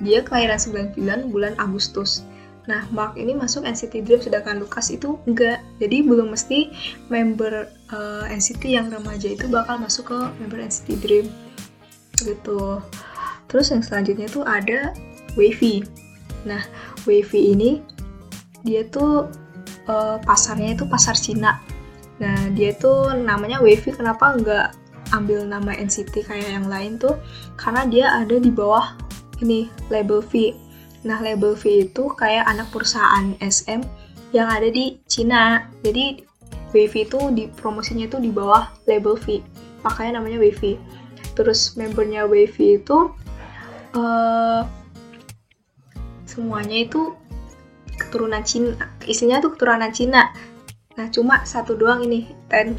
dia 0.05 0.21
kelahiran 0.21 0.61
99 0.61 1.33
bulan 1.33 1.57
Agustus 1.57 2.25
Nah, 2.69 2.87
Mark 2.95 3.19
ini 3.19 3.35
masuk 3.35 3.67
NCT 3.67 4.07
Dream 4.07 4.21
sedangkan 4.23 4.63
Lucas 4.63 4.95
itu 4.95 5.19
enggak. 5.27 5.59
Jadi 5.83 6.07
belum 6.07 6.31
mesti 6.31 6.71
member 7.11 7.67
uh, 7.91 8.29
eh, 8.29 8.37
NCT 8.39 8.63
yang 8.71 8.93
remaja 8.95 9.33
itu 9.33 9.51
bakal 9.51 9.83
masuk 9.83 10.15
ke 10.15 10.19
member 10.39 10.63
NCT 10.63 10.89
Dream. 11.03 11.27
Gitu. 12.15 12.79
Terus 13.51 13.75
yang 13.75 13.83
selanjutnya 13.83 14.31
tuh 14.31 14.47
ada 14.47 14.95
Wavy. 15.35 15.83
Nah, 16.47 16.63
Wavy 17.09 17.59
ini 17.59 17.83
dia 18.63 18.85
tuh 18.87 19.27
uh, 19.91 20.23
pasarnya 20.23 20.79
itu 20.79 20.87
pasar 20.87 21.19
Cina. 21.19 21.59
Nah, 22.23 22.39
dia 22.53 22.77
tuh 22.77 23.17
namanya 23.19 23.59
Wavy 23.59 23.91
kenapa 23.97 24.37
enggak 24.37 24.77
ambil 25.13 25.43
nama 25.47 25.75
NCT 25.75 26.27
kayak 26.27 26.51
yang 26.51 26.67
lain 26.67 26.97
tuh? 26.99 27.19
Karena 27.59 27.87
dia 27.87 28.07
ada 28.11 28.37
di 28.39 28.51
bawah 28.51 28.95
ini 29.43 29.67
label 29.89 30.21
V 30.23 30.55
Nah, 31.01 31.17
label 31.25 31.57
V 31.57 31.89
itu 31.89 32.13
kayak 32.13 32.45
anak 32.45 32.69
perusahaan 32.69 33.33
SM 33.41 33.81
yang 34.37 34.49
ada 34.53 34.69
di 34.69 35.01
Cina. 35.09 35.65
Jadi, 35.81 36.21
WV 36.71 36.95
itu 37.09 37.19
di 37.35 37.45
promosinya 37.49 38.07
itu 38.07 38.21
di 38.21 38.29
bawah 38.29 38.69
label 38.85 39.17
V. 39.17 39.41
Makanya 39.83 40.21
namanya 40.21 40.39
WV. 40.45 40.77
Terus 41.33 41.73
membernya 41.75 42.29
WV 42.29 42.85
itu 42.85 42.99
uh, 43.97 44.63
semuanya 46.29 46.85
itu 46.85 47.17
keturunan 47.97 48.45
Cina. 48.45 48.77
Isinya 49.09 49.41
tuh 49.41 49.57
keturunan 49.57 49.91
Cina. 49.97 50.37
Nah, 51.01 51.09
cuma 51.09 51.49
satu 51.49 51.81
doang 51.81 52.05
ini, 52.05 52.29
Ten. 52.53 52.77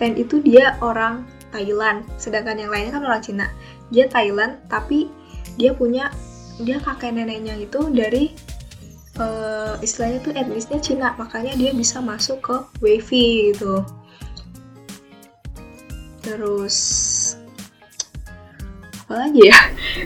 Ten 0.00 0.16
itu 0.16 0.40
dia 0.40 0.80
orang 0.80 1.28
Thailand, 1.50 2.04
sedangkan 2.20 2.60
yang 2.60 2.70
lainnya 2.72 2.92
kan 2.96 3.04
orang 3.04 3.22
Cina. 3.24 3.46
Dia 3.88 4.08
Thailand, 4.08 4.60
tapi 4.68 5.08
dia 5.56 5.72
punya 5.72 6.12
dia 6.58 6.82
kakek 6.82 7.14
neneknya 7.14 7.54
itu 7.56 7.88
dari 7.94 8.34
uh, 9.18 9.78
istilahnya 9.80 10.18
tuh 10.22 10.32
etnisnya 10.34 10.78
Cina. 10.82 11.14
Makanya 11.16 11.54
dia 11.56 11.70
bisa 11.72 12.02
masuk 12.02 12.38
ke 12.42 12.56
WiFi 12.84 13.54
gitu. 13.54 13.86
Terus 16.20 16.76
apa 19.08 19.24
lagi 19.24 19.48
ya? 19.48 19.58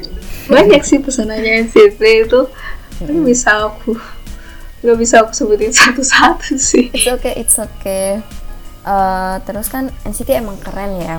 Banyak 0.52 0.82
sih 0.86 1.02
pesanannya 1.02 1.66
NCT 1.66 2.00
itu. 2.28 2.40
Tapi 3.02 3.18
bisa 3.24 3.66
aku 3.66 3.98
nggak 4.82 4.98
bisa 4.98 5.22
aku 5.22 5.32
sebutin 5.34 5.74
satu-satu 5.78 6.58
sih. 6.58 6.90
It's 6.94 7.06
okay 7.06 7.34
it's 7.38 7.58
okay 7.58 8.22
uh, 8.86 9.36
terus 9.46 9.70
kan 9.70 9.90
NCT 10.06 10.38
emang 10.38 10.58
keren 10.60 10.98
ya. 10.98 11.18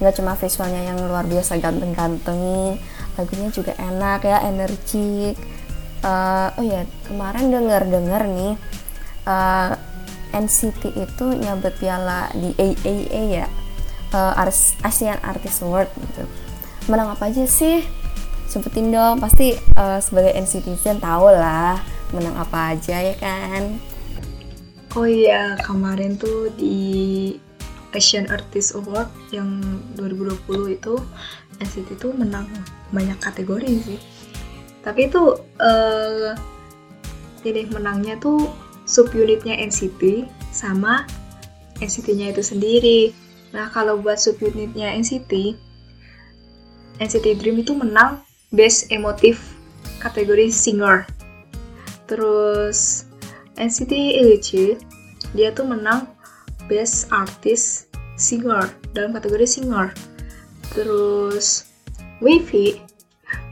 Nggak 0.00 0.14
cuma 0.16 0.32
visualnya 0.34 0.82
yang 0.92 0.98
luar 1.04 1.28
biasa 1.28 1.60
ganteng-ganteng 1.60 2.76
lagunya 3.18 3.48
juga 3.52 3.76
enak 3.76 4.24
ya 4.24 4.38
energik. 4.48 5.36
Uh, 6.00 6.48
oh 6.56 6.64
ya 6.64 6.88
kemarin 7.04 7.52
denger 7.52 7.84
dengar 7.84 8.24
nih 8.24 8.56
uh, 9.28 9.76
eh, 9.76 10.40
NCT 10.40 10.96
itu 10.96 11.26
nyabet 11.36 11.76
piala 11.76 12.32
di 12.32 12.56
AAA 12.56 13.22
ya. 13.44 13.46
Uh, 14.10 14.34
ASEAN 14.82 15.20
Artist 15.22 15.62
Award 15.62 15.92
gitu. 15.94 16.24
Menang 16.88 17.14
apa 17.14 17.30
aja 17.30 17.44
sih? 17.46 17.84
Sebutin 18.50 18.90
dong 18.90 19.22
pasti 19.22 19.54
uh, 19.78 20.02
sebagai 20.02 20.34
NCTzen 20.34 20.98
tahu 20.98 21.30
lah 21.30 21.78
menang 22.10 22.34
apa 22.34 22.74
aja 22.74 22.98
ya 22.98 23.14
kan 23.14 23.78
oh 24.98 25.06
iya 25.06 25.54
kemarin 25.62 26.18
tuh 26.18 26.50
di 26.58 27.38
Asian 27.94 28.30
Artist 28.30 28.78
Award 28.78 29.10
yang 29.34 29.62
2020 29.98 30.78
itu 30.78 30.94
NCT 31.58 31.98
itu 31.98 32.08
menang 32.14 32.46
banyak 32.94 33.18
kategori 33.18 33.70
sih. 33.82 34.00
Tapi 34.80 35.10
itu 35.10 35.36
uh, 35.60 36.32
ini 37.44 37.68
menangnya 37.68 38.16
tuh 38.16 38.48
subunitnya 38.86 39.58
NCT 39.58 40.26
sama 40.54 41.04
NCT-nya 41.82 42.32
itu 42.32 42.42
sendiri. 42.42 43.00
Nah 43.52 43.68
kalau 43.74 43.98
buat 43.98 44.16
subunitnya 44.16 44.94
NCT 44.96 45.58
NCT 47.00 47.26
Dream 47.40 47.60
itu 47.60 47.72
menang 47.74 48.22
Best 48.52 48.92
Emotive 48.92 49.40
kategori 50.00 50.52
singer. 50.52 51.08
Terus 52.06 53.09
NCT 53.60 53.92
ELC 53.92 54.80
dia 55.36 55.52
tuh 55.52 55.68
menang 55.68 56.08
Best 56.64 57.12
Artist 57.12 57.92
Singer 58.16 58.72
dalam 58.96 59.12
kategori 59.12 59.44
singer 59.44 59.92
Terus 60.72 61.68
Wavy 62.24 62.80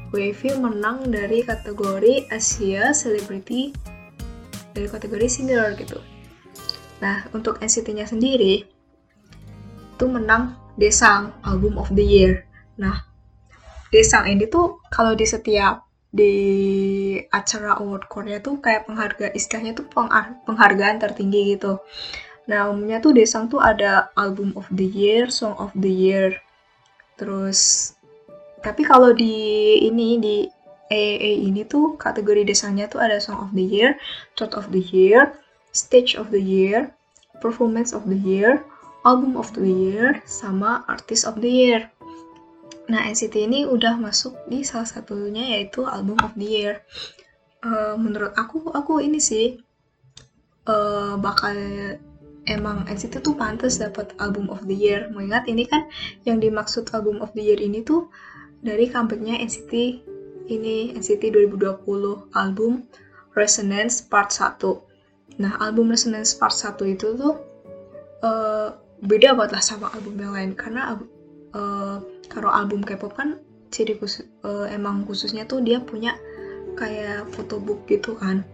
Wavy 0.08 0.56
menang 0.56 1.12
dari 1.12 1.44
kategori 1.44 2.32
Asia 2.32 2.96
Celebrity 2.96 3.76
dari 4.72 4.86
kategori 4.86 5.28
singer 5.28 5.74
gitu. 5.74 5.98
Nah, 7.02 7.26
untuk 7.34 7.58
NCT-nya 7.58 8.06
sendiri 8.06 8.62
itu 9.98 10.04
menang 10.06 10.54
Desang 10.78 11.34
Album 11.42 11.74
of 11.76 11.90
the 11.90 12.06
Year. 12.06 12.46
Nah, 12.78 13.02
Desang 13.90 14.30
ini 14.30 14.46
tuh 14.46 14.78
kalau 14.94 15.18
di 15.18 15.26
setiap 15.26 15.87
di 16.08 16.34
acara 17.28 17.78
award 17.78 18.08
Korea 18.08 18.40
tuh 18.40 18.58
kayak 18.64 18.88
penghargaan 18.88 19.32
istilahnya 19.36 19.76
tuh 19.76 19.86
penghargaan 20.46 20.96
tertinggi 21.00 21.54
gitu. 21.56 21.80
Nah, 22.48 22.72
umumnya 22.72 22.98
tuh 23.04 23.12
Desang 23.12 23.52
tuh 23.52 23.60
ada 23.60 24.08
Album 24.16 24.56
of 24.56 24.64
the 24.72 24.88
Year, 24.88 25.28
Song 25.28 25.52
of 25.60 25.68
the 25.76 25.92
Year, 25.92 26.40
Terus 27.18 27.92
tapi 28.62 28.86
kalau 28.86 29.10
di 29.10 29.34
ini 29.82 30.18
di 30.22 30.36
AAA 30.88 31.50
ini 31.50 31.62
tuh 31.68 31.98
kategori 32.00 32.48
desanya 32.48 32.88
tuh 32.88 33.02
ada 33.02 33.20
Song 33.20 33.42
of 33.42 33.50
the 33.52 33.66
Year, 33.66 33.98
Thought 34.38 34.56
of 34.56 34.70
the 34.72 34.80
Year, 34.80 35.36
Stage 35.74 36.16
of 36.16 36.32
the 36.32 36.40
Year, 36.40 36.94
Performance 37.42 37.92
of 37.92 38.08
the 38.08 38.16
Year, 38.16 38.64
Album 39.04 39.36
of 39.36 39.52
the 39.52 39.68
Year, 39.68 40.22
sama 40.24 40.86
Artist 40.88 41.28
of 41.28 41.42
the 41.44 41.50
Year. 41.50 41.92
Nah, 42.88 43.04
NCT 43.04 43.34
ini 43.44 43.68
udah 43.68 44.00
masuk 44.00 44.48
di 44.48 44.64
salah 44.64 44.88
satunya 44.88 45.60
yaitu 45.60 45.84
Album 45.84 46.16
of 46.24 46.32
the 46.40 46.48
Year. 46.48 46.80
Uh, 47.60 48.00
menurut 48.00 48.32
aku, 48.32 48.72
aku 48.72 49.04
ini 49.04 49.20
sih 49.20 49.60
uh, 50.64 51.20
bakal 51.20 51.52
emang 52.48 52.88
NCT 52.88 53.20
tuh 53.20 53.36
pantas 53.36 53.76
dapat 53.76 54.16
album 54.16 54.48
of 54.48 54.64
the 54.64 54.76
year. 54.76 55.12
Mengingat 55.12 55.44
ini 55.46 55.68
kan 55.68 55.84
yang 56.24 56.40
dimaksud 56.40 56.88
album 56.96 57.20
of 57.20 57.30
the 57.36 57.44
year 57.44 57.60
ini 57.60 57.84
tuh 57.84 58.08
dari 58.64 58.88
comebacknya 58.88 59.36
NCT 59.38 59.72
ini 60.48 60.96
NCT 60.96 61.28
2020 61.28 61.84
album 62.32 62.88
Resonance 63.36 64.00
Part 64.00 64.32
1. 64.32 64.64
Nah, 65.38 65.60
album 65.60 65.92
Resonance 65.92 66.34
Part 66.34 66.56
1 66.56 66.80
itu 66.88 67.14
tuh 67.14 67.36
uh, 68.24 68.72
beda 69.04 69.36
banget 69.36 69.60
lah 69.60 69.62
sama 69.62 69.92
album 69.94 70.18
yang 70.18 70.32
lain 70.34 70.52
karena 70.56 70.96
uh, 71.54 72.02
kalau 72.28 72.50
album 72.52 72.84
K-pop 72.84 73.14
kan 73.14 73.40
ciri 73.68 73.96
khusus 74.00 74.24
uh, 74.44 74.64
emang 74.68 75.04
khususnya 75.04 75.44
tuh 75.44 75.60
dia 75.60 75.80
punya 75.80 76.16
kayak 76.76 77.28
photobook 77.34 77.84
gitu 77.86 78.16
kan. 78.16 78.44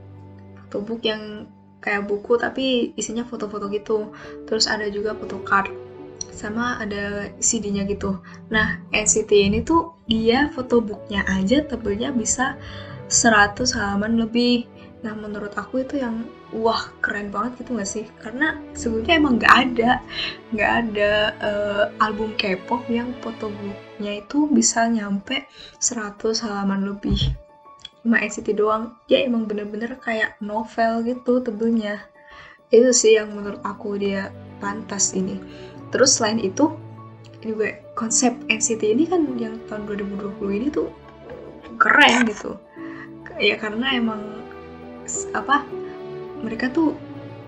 Photobook 0.67 1.07
yang 1.07 1.47
kayak 1.85 2.09
buku 2.09 2.41
tapi 2.41 2.97
isinya 2.99 3.23
foto-foto 3.23 3.69
gitu. 3.71 4.11
Terus 4.49 4.67
ada 4.67 4.89
juga 4.89 5.13
photocard 5.15 5.71
sama 6.35 6.81
ada 6.83 7.31
CD-nya 7.39 7.87
gitu. 7.87 8.19
Nah 8.51 8.83
NCT 8.91 9.31
ini 9.31 9.63
tuh 9.63 9.95
dia 10.11 10.51
photobooknya 10.51 11.23
aja 11.31 11.63
tebelnya 11.63 12.11
bisa 12.11 12.59
100 13.09 13.77
halaman 13.77 14.19
lebih 14.19 14.67
nah 15.05 15.13
menurut 15.13 15.53
aku 15.53 15.85
itu 15.85 16.01
yang 16.01 16.25
wah 16.49 16.89
keren 17.05 17.29
banget 17.29 17.61
gitu 17.61 17.77
gak 17.77 17.91
sih? 17.91 18.09
Karena 18.25 18.57
sebelumnya 18.73 19.15
emang 19.21 19.37
gak 19.37 19.55
ada. 19.69 19.91
Gak 20.57 20.73
ada 20.89 21.13
uh, 21.45 21.85
album 22.01 22.33
K-pop 22.41 22.89
yang 22.89 23.13
fotobooknya 23.21 24.25
itu 24.25 24.49
bisa 24.49 24.89
nyampe 24.89 25.45
100 25.79 26.19
halaman 26.49 26.89
lebih. 26.89 27.37
Cuma 28.01 28.17
NCT 28.25 28.57
doang. 28.57 28.97
Ya 29.13 29.21
emang 29.21 29.45
bener-bener 29.45 30.01
kayak 30.01 30.41
novel 30.41 31.05
gitu 31.05 31.45
tebelnya 31.45 32.01
itu 32.75 32.91
sih 32.91 33.13
yang 33.21 33.31
menurut 33.37 33.61
aku 33.63 33.95
dia 34.01 34.35
pantas 34.59 35.15
ini. 35.15 35.39
Terus 35.95 36.19
selain 36.19 36.43
itu 36.43 36.75
juga 37.45 37.77
konsep 37.93 38.33
NCT 38.49 38.83
ini 38.97 39.05
kan 39.05 39.37
yang 39.37 39.61
tahun 39.69 39.85
2020 39.87 40.59
ini 40.59 40.67
tuh 40.73 40.89
keren 41.77 42.25
gitu. 42.27 42.57
Ya 43.39 43.59
karena 43.61 43.95
emang 43.95 44.44
apa 45.37 45.65
mereka 46.41 46.69
tuh 46.73 46.97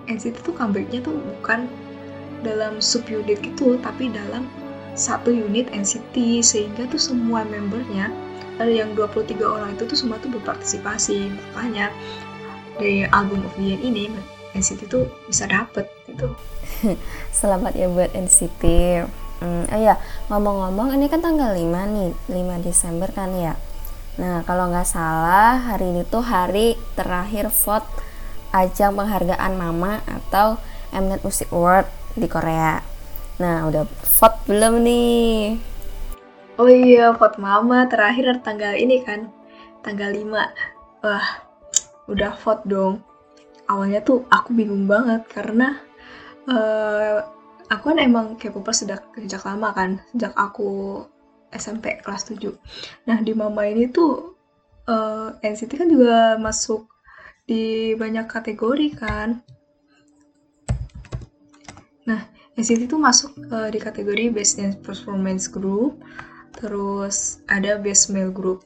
NCT 0.06 0.46
tuh 0.46 0.54
comebacknya 0.54 1.02
tuh 1.02 1.18
bukan 1.38 1.66
dalam 2.44 2.78
subunit 2.78 3.42
gitu 3.42 3.80
tapi 3.82 4.12
dalam 4.12 4.46
satu 4.96 5.28
unit 5.28 5.68
NCT 5.74 6.40
sehingga 6.40 6.88
tuh 6.88 7.00
semua 7.00 7.44
membernya 7.44 8.08
ada 8.56 8.72
yang 8.72 8.96
23 8.96 9.36
orang 9.44 9.76
itu 9.76 9.84
tuh 9.84 9.98
semua 9.98 10.16
tuh 10.16 10.32
berpartisipasi. 10.32 11.28
Makanya 11.52 11.92
dari 12.80 13.04
album 13.12 13.44
of 13.44 13.52
the 13.60 13.76
ini 13.76 14.08
NCT 14.56 14.88
tuh 14.88 15.04
bisa 15.28 15.44
dapet 15.44 15.84
gitu. 16.08 16.32
Selamat 17.36 17.76
ya 17.76 17.92
buat 17.92 18.08
NCT 18.16 18.64
hmm, 19.40 19.64
oh 19.72 19.80
ya 19.80 19.94
ngomong-ngomong 20.32 20.96
ini 20.96 21.06
kan 21.12 21.20
tanggal 21.20 21.52
5 21.52 21.60
nih 21.68 22.10
5 22.32 22.66
Desember 22.66 23.08
kan 23.12 23.32
ya 23.36 23.54
Nah, 24.16 24.40
kalau 24.48 24.72
nggak 24.72 24.88
salah, 24.88 25.60
hari 25.60 25.92
ini 25.92 26.00
tuh 26.08 26.24
hari 26.24 26.72
terakhir 26.96 27.52
vote 27.52 27.84
ajang 28.48 28.96
penghargaan 28.96 29.52
Mama 29.60 30.00
atau 30.08 30.56
Mnet 30.88 31.20
Music 31.20 31.52
Award 31.52 31.84
di 32.16 32.24
Korea. 32.24 32.80
Nah, 33.36 33.68
udah 33.68 33.84
vote 33.84 34.40
belum 34.48 34.80
nih? 34.80 35.60
Oh 36.56 36.64
iya, 36.64 37.12
vote 37.12 37.36
Mama 37.36 37.84
terakhir 37.92 38.40
tanggal 38.40 38.72
ini 38.80 39.04
kan, 39.04 39.28
tanggal 39.84 40.08
5. 40.08 41.04
Wah, 41.04 41.28
udah 42.08 42.32
vote 42.40 42.64
dong. 42.64 43.04
Awalnya 43.68 44.00
tuh 44.00 44.24
aku 44.32 44.56
bingung 44.56 44.88
banget 44.88 45.28
karena 45.28 45.76
uh, 46.48 47.20
aku 47.68 47.92
kan 47.92 48.00
emang 48.00 48.40
K-popers 48.40 48.80
sejak, 48.80 49.04
sejak 49.12 49.44
lama 49.44 49.76
kan, 49.76 50.00
sejak 50.16 50.32
aku 50.32 51.04
SMP 51.52 52.00
kelas 52.02 52.28
7. 52.28 52.54
Nah, 53.06 53.18
di 53.22 53.32
Mama 53.32 53.66
ini 53.66 53.88
tuh 53.90 54.36
uh, 54.90 55.34
eh, 55.42 55.50
NCT 55.52 55.72
kan 55.78 55.88
juga 55.90 56.38
masuk 56.40 56.88
di 57.46 57.94
banyak 57.94 58.26
kategori 58.26 58.88
kan. 58.98 59.42
Nah, 62.06 62.22
NCT 62.54 62.90
tuh 62.90 63.00
masuk 63.02 63.34
uh, 63.50 63.68
di 63.68 63.78
kategori 63.82 64.32
Best 64.32 64.58
Dance 64.58 64.78
Performance 64.78 65.50
Group, 65.50 66.00
terus 66.56 67.42
ada 67.50 67.76
Best 67.78 68.08
Male 68.10 68.32
Group. 68.32 68.64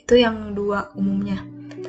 Itu 0.00 0.20
yang 0.20 0.52
dua 0.52 0.92
umumnya. 0.96 1.40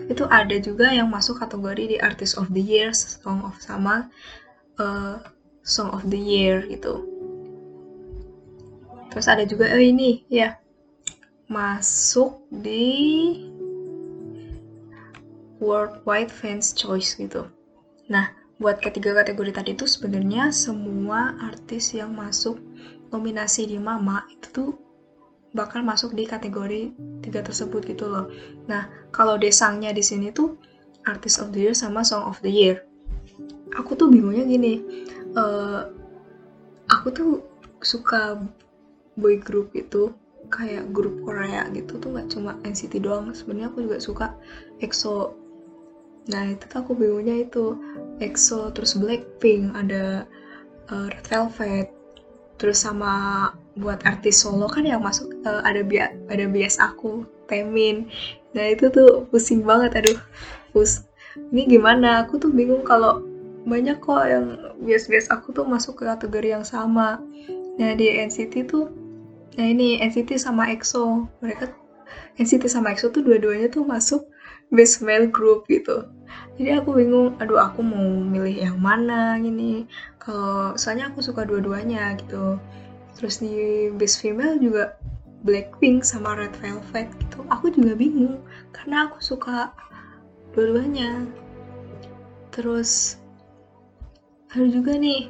Itu 0.05 0.27
ada 0.29 0.53
juga 0.59 0.91
yang 0.91 1.09
masuk 1.09 1.41
kategori 1.41 1.95
di 1.95 1.97
Artist 1.99 2.37
of 2.37 2.51
the 2.53 2.61
Year, 2.61 2.93
Song 2.93 3.41
of 3.41 3.57
sama 3.57 4.11
uh, 4.77 5.17
Song 5.65 5.91
of 5.91 6.05
the 6.07 6.19
Year 6.19 6.63
gitu. 6.69 7.14
Terus 9.15 9.31
ada 9.31 9.47
juga 9.47 9.71
oh 9.71 9.79
ini 9.79 10.27
ya 10.27 10.59
masuk 11.47 12.43
di 12.51 13.39
Worldwide 15.63 16.27
Fans 16.27 16.75
Choice 16.75 17.15
gitu. 17.15 17.47
Nah, 18.11 18.27
buat 18.59 18.83
ketiga 18.83 19.15
kategori 19.15 19.55
tadi 19.55 19.71
itu 19.71 19.87
sebenarnya 19.87 20.51
semua 20.51 21.31
artis 21.39 21.95
yang 21.95 22.11
masuk 22.11 22.59
nominasi 23.07 23.71
di 23.71 23.79
Mama 23.79 24.27
itu 24.27 24.51
tuh 24.51 24.69
bakal 25.55 25.79
masuk 25.87 26.11
di 26.11 26.27
kategori 26.27 26.91
tiga 27.23 27.39
tersebut 27.39 27.87
gitu 27.87 28.11
loh. 28.11 28.27
Nah, 28.67 28.91
kalau 29.15 29.39
desangnya 29.39 29.95
di 29.95 30.03
sini 30.03 30.35
tuh 30.35 30.59
Artist 31.07 31.39
of 31.39 31.55
the 31.55 31.71
Year 31.71 31.75
sama 31.77 32.03
Song 32.03 32.27
of 32.27 32.43
the 32.43 32.51
Year. 32.51 32.83
Aku 33.79 33.95
tuh 33.95 34.11
bingungnya 34.11 34.43
gini, 34.43 34.83
uh, 35.39 35.87
aku 36.91 37.07
tuh 37.15 37.31
suka 37.79 38.43
boy 39.15 39.39
group 39.39 39.71
itu 39.75 40.11
kayak 40.53 40.93
grup 40.93 41.25
Korea 41.25 41.65
gitu 41.73 41.97
tuh 41.97 42.13
nggak 42.13 42.29
cuma 42.31 42.57
NCT 42.61 43.01
doang. 43.01 43.31
Sebenarnya 43.33 43.73
aku 43.73 43.85
juga 43.85 43.97
suka 43.99 44.27
EXO. 44.79 45.33
Nah 46.29 46.43
itu 46.53 46.63
tuh 46.65 46.77
aku 46.81 46.91
bingungnya 46.97 47.45
itu 47.45 47.77
EXO 48.21 48.73
terus 48.73 48.97
Blackpink 48.97 49.73
ada 49.73 50.25
uh, 50.89 51.07
Red 51.09 51.25
Velvet 51.29 51.87
terus 52.55 52.87
sama 52.87 53.51
buat 53.75 53.99
artis 54.07 54.39
solo 54.39 54.71
kan 54.71 54.87
yang 54.87 55.03
masuk 55.03 55.27
uh, 55.43 55.59
ada 55.67 55.83
bias 55.83 56.15
ada 56.31 56.45
bias 56.47 56.75
aku 56.79 57.27
Temin. 57.45 58.09
Nah 58.55 58.65
itu 58.73 58.89
tuh 58.89 59.29
pusing 59.29 59.61
banget 59.61 60.01
aduh 60.01 60.19
pus 60.73 61.05
ini 61.51 61.67
gimana? 61.67 62.23
Aku 62.23 62.39
tuh 62.39 62.49
bingung 62.49 62.87
kalau 62.87 63.19
banyak 63.67 63.99
kok 63.99 64.23
yang 64.23 64.55
bias-bias 64.79 65.27
aku 65.33 65.51
tuh 65.51 65.67
masuk 65.67 65.99
ke 65.99 66.03
kategori 66.07 66.61
yang 66.61 66.65
sama. 66.65 67.19
Nah 67.75 67.91
di 67.97 68.07
NCT 68.07 68.71
tuh 68.71 68.87
Nah 69.55 69.65
ini 69.65 70.03
NCT 70.03 70.35
sama 70.35 70.67
EXO, 70.71 71.31
mereka 71.39 71.71
NCT 72.35 72.67
sama 72.67 72.91
EXO 72.91 73.11
tuh 73.15 73.23
dua-duanya 73.23 73.71
tuh 73.71 73.87
masuk 73.87 74.27
best 74.73 74.99
male 74.99 75.31
group 75.31 75.63
gitu. 75.71 76.11
Jadi 76.59 76.75
aku 76.75 76.95
bingung, 76.95 77.39
aduh 77.39 77.59
aku 77.59 77.79
mau 77.83 78.03
milih 78.19 78.67
yang 78.67 78.79
mana 78.79 79.39
gini. 79.39 79.87
Kalau 80.19 80.75
soalnya 80.75 81.11
aku 81.11 81.23
suka 81.23 81.47
dua-duanya 81.47 82.19
gitu. 82.19 82.59
Terus 83.15 83.39
di 83.39 83.87
best 83.95 84.19
female 84.19 84.59
juga 84.59 84.99
Blackpink 85.45 86.01
sama 86.01 86.35
Red 86.35 86.57
Velvet 86.59 87.07
gitu. 87.21 87.45
Aku 87.53 87.69
juga 87.71 87.93
bingung 87.95 88.41
karena 88.73 89.07
aku 89.07 89.21
suka 89.21 89.71
dua-duanya. 90.51 91.23
Terus 92.51 93.21
ada 94.51 94.65
juga 94.71 94.95
nih 94.95 95.29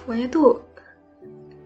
pokoknya 0.00 0.26
tuh 0.32 0.65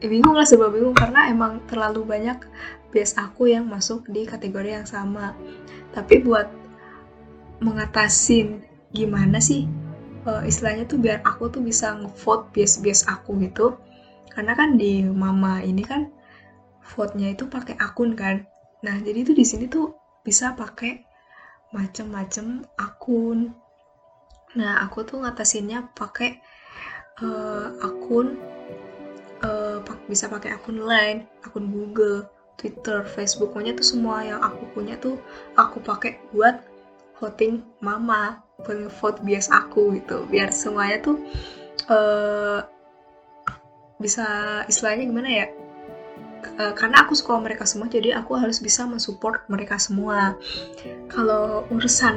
bingung 0.01 0.33
lah 0.33 0.49
sebab 0.49 0.73
bingung 0.73 0.97
karena 0.97 1.29
emang 1.29 1.61
terlalu 1.69 2.09
banyak 2.09 2.41
bias 2.89 3.15
aku 3.21 3.53
yang 3.53 3.69
masuk 3.69 4.09
di 4.09 4.25
kategori 4.25 4.81
yang 4.81 4.89
sama. 4.89 5.37
Tapi 5.93 6.25
buat 6.25 6.49
mengatasin 7.61 8.65
gimana 8.91 9.39
sih 9.39 9.69
uh, 10.25 10.43
istilahnya 10.43 10.89
tuh 10.89 10.99
biar 10.99 11.21
aku 11.23 11.53
tuh 11.53 11.61
bisa 11.61 11.93
ngevote 12.01 12.49
bias-bias 12.57 13.05
aku 13.07 13.37
gitu. 13.45 13.77
Karena 14.33 14.57
kan 14.57 14.81
di 14.81 15.05
mama 15.05 15.61
ini 15.61 15.85
kan 15.85 16.09
vote-nya 16.81 17.37
itu 17.37 17.47
pakai 17.47 17.77
akun 17.77 18.17
kan. 18.17 18.47
Nah 18.81 18.97
jadi 19.05 19.27
tuh 19.27 19.37
di 19.37 19.45
sini 19.45 19.69
tuh 19.69 19.95
bisa 20.25 20.57
pakai 20.57 21.05
macem-macem 21.77 22.65
akun. 22.81 23.53
Nah 24.57 24.83
aku 24.83 25.07
tuh 25.07 25.23
ngatasinnya 25.23 25.93
pakai 25.95 26.41
uh, 27.23 27.79
akun 27.85 28.60
uh, 29.45 29.79
bisa 30.09 30.27
pakai 30.29 30.57
akun 30.57 30.83
Line, 30.83 31.27
akun 31.45 31.71
Google, 31.71 32.27
Twitter, 32.61 33.05
Facebook, 33.09 33.57
pokoknya 33.57 33.73
tuh 33.73 33.87
semua 33.87 34.21
yang 34.21 34.41
aku 34.45 34.69
punya 34.77 35.01
tuh 35.01 35.17
aku 35.57 35.81
pakai 35.81 36.21
buat 36.33 36.61
voting 37.17 37.65
mama, 37.81 38.45
buat 38.65 38.93
vote 39.01 39.21
bias 39.25 39.49
aku 39.49 39.97
gitu, 39.97 40.29
biar 40.29 40.53
semuanya 40.53 41.01
tuh 41.01 41.17
uh, 41.89 42.61
bisa 44.01 44.25
istilahnya 44.69 45.05
gimana 45.09 45.29
ya? 45.29 45.47
Uh, 46.57 46.73
karena 46.73 47.05
aku 47.05 47.13
suka 47.13 47.37
mereka 47.37 47.69
semua, 47.69 47.89
jadi 47.89 48.17
aku 48.17 48.37
harus 48.37 48.61
bisa 48.61 48.89
mensupport 48.89 49.45
mereka 49.53 49.77
semua. 49.77 50.37
Kalau 51.13 51.69
urusan 51.69 52.17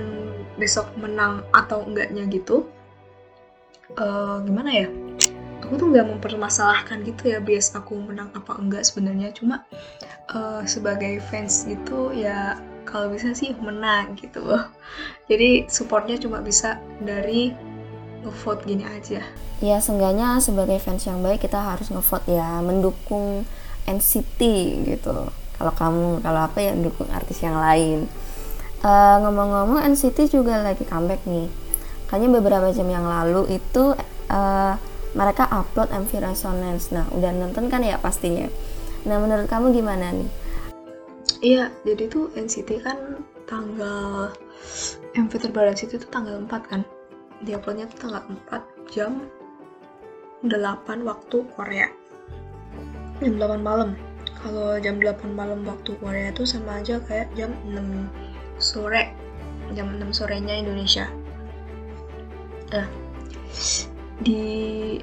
besok 0.56 0.88
menang 0.96 1.44
atau 1.52 1.84
enggaknya 1.84 2.24
gitu, 2.32 2.68
uh, 4.00 4.40
gimana 4.44 4.72
ya? 4.72 4.88
Aku 5.74 5.90
tuh 5.90 5.90
nggak 5.90 6.06
mempermasalahkan 6.06 7.02
gitu 7.02 7.34
ya 7.34 7.42
bias 7.42 7.74
aku 7.74 7.98
menang 7.98 8.30
apa 8.38 8.62
enggak 8.62 8.86
sebenarnya. 8.86 9.34
Cuma 9.34 9.66
uh, 10.30 10.62
sebagai 10.70 11.18
fans 11.34 11.66
gitu 11.66 12.14
ya 12.14 12.62
kalau 12.86 13.10
bisa 13.10 13.34
sih 13.34 13.58
menang 13.58 14.14
gitu. 14.14 14.46
Loh 14.46 14.70
jadi 15.34 15.66
supportnya 15.66 16.22
cuma 16.22 16.46
bisa 16.46 16.78
dari 17.02 17.58
ngevote 18.22 18.70
gini 18.70 18.86
aja. 18.86 19.26
Ya 19.66 19.82
seenggaknya 19.82 20.38
sebagai 20.46 20.78
fans 20.78 21.10
yang 21.10 21.26
baik 21.26 21.42
kita 21.42 21.58
harus 21.58 21.90
ngevote 21.90 22.30
ya 22.30 22.62
mendukung 22.62 23.42
NCT 23.90 24.42
gitu. 24.86 25.26
Kalau 25.58 25.74
kamu 25.74 26.22
kalau 26.22 26.54
apa 26.54 26.70
ya 26.70 26.78
dukung 26.78 27.10
artis 27.10 27.42
yang 27.42 27.58
lain. 27.58 28.06
Uh, 28.86 29.18
ngomong-ngomong 29.26 29.82
NCT 29.90 30.38
juga 30.38 30.62
lagi 30.62 30.86
comeback 30.86 31.26
nih. 31.26 31.50
Kayaknya 32.06 32.30
beberapa 32.30 32.70
jam 32.70 32.86
yang 32.94 33.10
lalu 33.10 33.58
itu 33.58 33.98
uh, 34.30 34.78
mereka 35.14 35.46
upload 35.54 35.90
MV 35.94 36.12
Resonance. 36.22 36.90
Nah 36.94 37.06
udah 37.14 37.32
nonton 37.34 37.70
kan 37.70 37.86
ya 37.86 37.98
pastinya? 38.02 38.50
Nah 39.06 39.18
menurut 39.22 39.46
kamu 39.50 39.74
gimana 39.74 40.14
nih? 40.14 40.30
Iya 41.44 41.70
jadi 41.84 42.08
tuh 42.08 42.32
NCT 42.34 42.70
kan 42.82 42.98
tanggal 43.46 44.32
MV 45.14 45.32
terbaru 45.32 45.76
NCT 45.76 46.02
itu 46.02 46.08
tanggal 46.10 46.42
4 46.42 46.50
kan? 46.72 46.82
Dia 47.44 47.60
uploadnya 47.60 47.86
tuh 47.92 48.00
tanggal 48.10 48.22
4 48.50 48.96
jam 48.96 49.12
8 50.44 51.08
waktu 51.08 51.38
Korea. 51.56 51.88
Jam 53.22 53.36
8 53.38 53.62
malam. 53.62 53.96
Kalau 54.44 54.76
jam 54.80 55.00
8 55.00 55.24
malam 55.32 55.64
waktu 55.64 55.96
Korea 56.00 56.32
itu 56.32 56.44
sama 56.44 56.84
aja 56.84 57.00
kayak 57.04 57.32
jam 57.38 57.54
6 57.70 58.10
sore. 58.60 59.14
Jam 59.76 59.88
6 60.00 60.16
sorenya 60.16 60.58
Indonesia. 60.58 61.08
Nah 62.72 62.88
di 64.24 64.44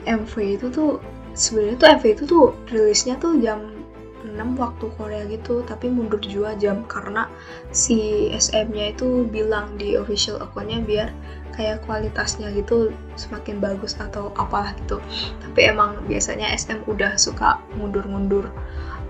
MV 0.08 0.32
itu 0.40 0.66
tuh 0.72 0.98
sebenarnya 1.36 1.76
tuh 1.76 1.88
MV 2.00 2.04
itu 2.16 2.24
tuh 2.26 2.44
rilisnya 2.72 3.14
tuh 3.20 3.36
jam 3.38 3.80
6 4.20 4.36
waktu 4.56 4.86
Korea 4.96 5.24
gitu 5.28 5.64
tapi 5.64 5.88
mundur 5.88 6.20
juga 6.20 6.56
jam 6.56 6.84
karena 6.88 7.28
si 7.72 8.28
SM-nya 8.32 8.96
itu 8.96 9.24
bilang 9.28 9.76
di 9.80 9.96
official 9.96 10.40
akunnya 10.40 10.80
biar 10.84 11.08
kayak 11.56 11.84
kualitasnya 11.84 12.48
gitu 12.56 12.94
semakin 13.20 13.60
bagus 13.60 13.98
atau 14.00 14.32
apalah 14.38 14.72
gitu. 14.80 14.96
Tapi 15.44 15.60
emang 15.68 15.98
biasanya 16.08 16.48
SM 16.56 16.86
udah 16.88 17.20
suka 17.20 17.60
mundur-mundur 17.76 18.48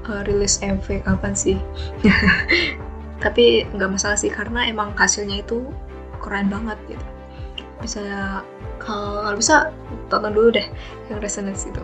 uh, 0.09 0.23
rilis 0.27 0.59
MV 0.59 1.07
kapan 1.07 1.35
sih? 1.37 1.59
Tapi 3.23 3.69
nggak 3.77 3.91
masalah 3.93 4.19
sih 4.19 4.33
karena 4.33 4.67
emang 4.67 4.97
hasilnya 4.97 5.45
itu 5.45 5.69
keren 6.19 6.49
banget 6.49 6.81
gitu 6.89 7.20
bisa 7.81 8.01
kalau 8.81 9.37
bisa 9.37 9.73
tonton 10.13 10.33
dulu 10.33 10.55
deh 10.55 10.67
yang 11.09 11.19
resonance 11.21 11.69
itu. 11.69 11.83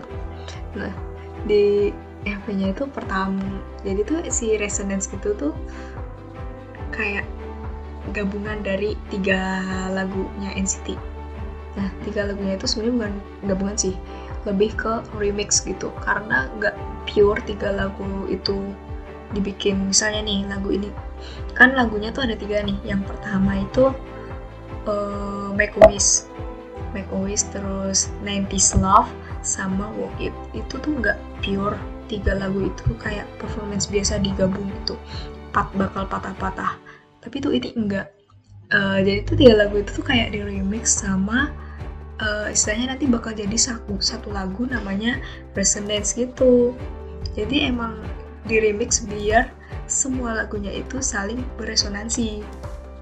Nah 0.77 0.93
di 1.45 1.93
MV-nya 2.25 2.73
itu 2.73 2.89
pertama 2.89 3.41
jadi 3.85 4.01
tuh 4.03 4.19
si 4.29 4.57
resonance 4.57 5.09
itu 5.13 5.33
tuh 5.37 5.53
kayak 6.93 7.25
gabungan 8.15 8.63
dari 8.63 8.95
tiga 9.11 9.61
lagunya 9.91 10.55
NCT 10.55 10.95
nah 11.77 11.87
tiga 12.01 12.25
lagunya 12.25 12.57
itu 12.57 12.65
sebenarnya 12.65 12.95
bukan 12.97 13.13
gabungan 13.45 13.77
sih 13.77 13.93
lebih 14.47 14.71
ke 14.79 15.03
remix 15.19 15.59
gitu. 15.67 15.91
Karena 15.99 16.47
nggak 16.55 16.75
pure 17.11 17.43
tiga 17.43 17.75
lagu 17.75 18.25
itu 18.31 18.71
dibikin 19.35 19.91
misalnya 19.91 20.23
nih 20.23 20.47
lagu 20.47 20.71
ini. 20.71 20.87
Kan 21.51 21.75
lagunya 21.75 22.15
tuh 22.15 22.23
ada 22.23 22.39
tiga 22.39 22.63
nih. 22.63 22.79
Yang 22.87 23.11
pertama 23.11 23.59
itu 23.59 23.91
uh, 24.87 25.51
Make 25.53 25.75
a 25.77 25.81
Wish. 25.91 26.25
Make 26.95 27.11
a 27.11 27.17
Wish 27.19 27.45
terus 27.51 28.09
90s 28.23 28.79
Love 28.79 29.11
sama 29.43 29.91
Walk 29.99 30.15
It. 30.17 30.33
Itu 30.55 30.79
tuh 30.79 30.97
nggak 30.97 31.19
pure 31.43 31.77
tiga 32.07 32.39
lagu 32.39 32.71
itu 32.71 32.95
kayak 32.97 33.27
performance 33.37 33.91
biasa 33.91 34.23
digabung 34.23 34.71
gitu. 34.81 34.95
Pat 35.51 35.67
bakal 35.75 36.07
patah-patah. 36.07 36.79
Tapi 37.19 37.43
tuh 37.43 37.51
ini 37.51 37.75
enggak 37.75 38.07
uh, 38.71 38.99
jadi 39.03 39.27
tuh 39.27 39.35
tiga 39.35 39.67
lagu 39.67 39.79
itu 39.79 39.91
tuh 39.91 40.05
kayak 40.07 40.31
di 40.31 40.39
remix 40.39 41.03
sama 41.03 41.51
uh, 42.23 42.47
istilahnya 42.47 42.95
nanti 42.95 43.05
bakal 43.07 43.35
jadi 43.35 43.55
satu 43.59 43.99
satu 43.99 44.31
lagu 44.31 44.63
namanya 44.65 45.19
Resonance 45.53 46.15
gitu. 46.15 46.73
Jadi 47.35 47.67
emang 47.67 47.99
di 48.47 48.63
remix 48.63 49.03
biar 49.03 49.51
semua 49.87 50.35
lagunya 50.35 50.71
itu 50.71 50.99
saling 51.03 51.43
beresonansi 51.59 52.43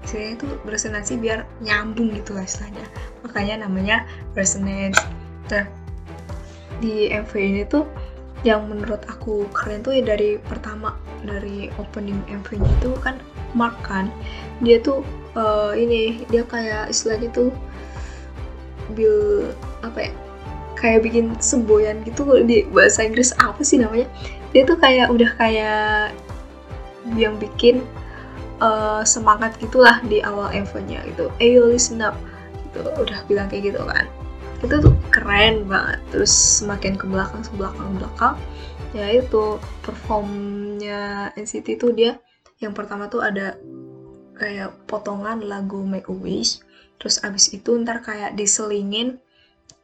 istilahnya 0.06 0.38
itu 0.38 0.46
beresonansi 0.62 1.12
biar 1.18 1.42
nyambung 1.60 2.14
gitu 2.14 2.38
lah 2.38 2.46
istilahnya. 2.46 2.86
Makanya 3.26 3.66
namanya 3.66 4.06
resonance 4.38 5.02
nah 5.46 5.66
di 6.82 7.10
MV 7.10 7.32
ini 7.34 7.62
tuh 7.66 7.86
yang 8.46 8.70
menurut 8.70 9.02
aku 9.10 9.46
keren 9.50 9.82
tuh 9.82 9.98
ya 9.98 10.02
dari 10.06 10.38
pertama 10.38 10.94
dari 11.26 11.66
opening 11.82 12.22
MV-nya 12.30 12.70
itu 12.78 12.94
kan 13.02 13.18
Mark 13.58 13.74
kan. 13.82 14.06
Dia 14.62 14.78
tuh 14.78 15.02
uh, 15.34 15.74
ini 15.74 16.22
dia 16.30 16.46
kayak 16.46 16.94
istilahnya 16.94 17.26
tuh 17.34 17.50
bil 18.94 19.50
apa 19.82 20.10
ya 20.10 20.12
kayak 20.78 21.08
bikin 21.08 21.34
semboyan 21.42 22.04
gitu 22.04 22.22
di 22.44 22.62
bahasa 22.70 23.02
Inggris 23.02 23.34
apa 23.42 23.64
sih 23.66 23.82
namanya? 23.82 24.06
Dia 24.54 24.62
tuh 24.62 24.78
kayak 24.78 25.10
udah 25.10 25.30
kayak 25.40 26.14
yang 27.18 27.38
bikin 27.38 27.82
uh, 28.60 29.02
semangat 29.06 29.56
gitulah 29.60 30.00
di 30.06 30.20
awal 30.24 30.52
MV-nya 30.52 31.04
gitu. 31.12 31.32
Ayo 31.42 31.68
listen 31.68 32.04
up. 32.04 32.16
Gitu 32.70 32.84
udah 32.84 33.24
bilang 33.28 33.48
kayak 33.48 33.74
gitu 33.74 33.82
kan. 33.84 34.06
Itu 34.60 34.74
tuh 34.80 34.94
keren 35.12 35.68
banget. 35.68 36.00
Terus 36.12 36.32
semakin 36.32 36.96
ke 36.96 37.04
belakang 37.08 37.42
ke 37.44 37.52
belakang 37.56 37.88
belakang 37.96 38.36
ya 38.96 39.12
itu 39.12 39.60
performnya 39.84 41.28
NCT 41.36 41.76
tuh 41.76 41.92
dia 41.92 42.16
yang 42.64 42.72
pertama 42.72 43.12
tuh 43.12 43.20
ada 43.20 43.60
kayak 44.36 44.72
potongan 44.88 45.44
lagu 45.44 45.84
Make 45.84 46.08
a 46.08 46.16
Wish. 46.16 46.60
Terus 46.96 47.20
abis 47.20 47.52
itu 47.52 47.76
ntar 47.76 48.00
kayak 48.00 48.36
diselingin 48.36 49.20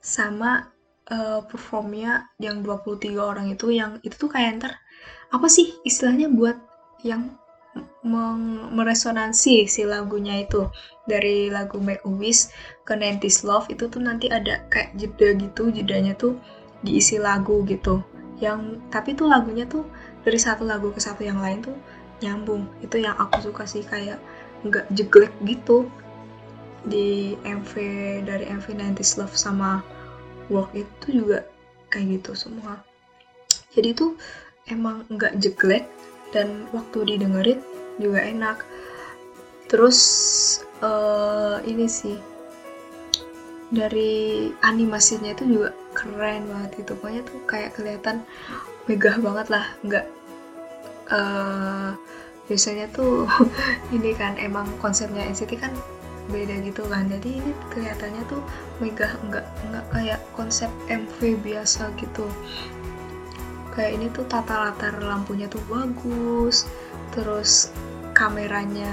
sama 0.00 0.72
uh, 1.12 1.44
performnya 1.44 2.32
yang 2.40 2.64
23 2.64 3.12
orang 3.20 3.46
itu 3.52 3.68
yang 3.72 4.00
itu 4.00 4.16
tuh 4.16 4.32
kayak 4.32 4.60
ntar 4.60 4.72
apa 5.32 5.46
sih 5.48 5.76
istilahnya 5.84 6.32
buat 6.32 6.56
yang 7.04 7.36
meresonansi 8.72 9.66
si 9.70 9.82
lagunya 9.86 10.42
itu. 10.42 10.68
Dari 11.02 11.50
lagu 11.50 11.82
Make 11.82 12.06
a 12.06 12.12
Wish 12.12 12.52
ke 12.86 12.94
90s 12.94 13.42
Love 13.42 13.66
itu 13.74 13.90
tuh 13.90 13.98
nanti 13.98 14.30
ada 14.30 14.62
kayak 14.70 14.94
jeda 14.94 15.34
gitu 15.34 15.72
jedanya 15.74 16.14
tuh 16.14 16.38
diisi 16.86 17.18
lagu 17.18 17.66
gitu. 17.66 18.02
Yang 18.38 18.78
tapi 18.90 19.14
tuh 19.18 19.26
lagunya 19.26 19.66
tuh 19.66 19.86
dari 20.22 20.38
satu 20.38 20.62
lagu 20.62 20.94
ke 20.94 21.02
satu 21.02 21.26
yang 21.26 21.42
lain 21.42 21.62
tuh 21.62 21.74
nyambung. 22.22 22.70
Itu 22.84 23.02
yang 23.02 23.18
aku 23.18 23.50
suka 23.50 23.66
sih 23.66 23.82
kayak 23.82 24.18
nggak 24.62 24.86
jeglek 24.94 25.32
gitu. 25.42 25.90
Di 26.82 27.38
MV 27.46 27.72
dari 28.26 28.46
MV 28.50 28.66
90s 28.74 29.18
Love 29.18 29.34
sama 29.38 29.82
Walk 30.50 30.74
itu 30.74 31.22
juga 31.22 31.46
kayak 31.90 32.20
gitu 32.20 32.34
semua. 32.34 32.82
Jadi 33.72 33.94
tuh 33.94 34.18
emang 34.70 35.06
nggak 35.10 35.38
jeglek 35.38 35.86
dan 36.32 36.66
waktu 36.72 37.16
didengerin 37.16 37.60
juga 38.00 38.20
enak. 38.24 38.64
Terus 39.68 40.00
uh, 40.84 41.60
ini 41.64 41.86
sih 41.88 42.16
dari 43.72 44.52
animasinya 44.60 45.32
itu 45.32 45.48
juga 45.48 45.70
keren 45.96 46.44
banget 46.44 46.84
itu 46.84 46.92
pokoknya 46.92 47.22
tuh 47.24 47.40
kayak 47.48 47.72
kelihatan 47.72 48.20
megah 48.84 49.16
banget 49.16 49.48
lah 49.48 49.64
nggak 49.80 50.06
uh, 51.08 51.96
biasanya 52.52 52.84
tuh 52.92 53.24
ini 53.96 54.12
kan 54.12 54.36
emang 54.36 54.68
konsepnya 54.76 55.24
NCT 55.24 55.56
kan 55.56 55.72
beda 56.30 56.54
gitu 56.62 56.84
kan. 56.86 57.08
Jadi 57.08 57.40
ini 57.40 57.50
kelihatannya 57.72 58.22
tuh 58.28 58.44
megah 58.78 59.12
nggak 59.26 59.46
nggak 59.72 59.84
kayak 59.90 60.20
konsep 60.36 60.68
MV 60.86 61.40
biasa 61.40 61.90
gitu 61.98 62.28
kayak 63.72 63.98
ini 63.98 64.06
tuh 64.12 64.28
tata 64.28 64.68
latar 64.68 65.00
lampunya 65.00 65.48
tuh 65.48 65.60
bagus 65.66 66.68
terus 67.12 67.72
kameranya 68.12 68.92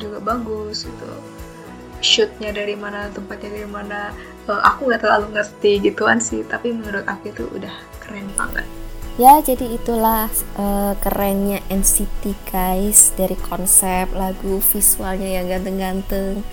juga 0.00 0.18
bagus 0.24 0.88
gitu. 0.88 1.12
Shootnya 1.98 2.54
dari 2.54 2.78
mana 2.78 3.10
tempatnya 3.10 3.50
dari 3.52 3.68
mana 3.68 4.14
uh, 4.48 4.62
aku 4.64 4.88
nggak 4.88 5.02
terlalu 5.04 5.36
ngerti 5.36 5.70
gituan 5.84 6.18
sih 6.18 6.40
tapi 6.46 6.72
menurut 6.72 7.04
aku 7.04 7.30
itu 7.30 7.44
udah 7.52 7.74
keren 8.00 8.26
banget. 8.34 8.64
Ya 9.18 9.42
jadi 9.42 9.74
itulah 9.74 10.30
uh, 10.54 10.94
kerennya 11.02 11.58
NCT 11.68 12.38
guys 12.48 13.10
dari 13.18 13.34
konsep 13.50 14.06
lagu 14.14 14.62
visualnya 14.62 15.42
yang 15.42 15.50
ganteng-ganteng. 15.50 16.46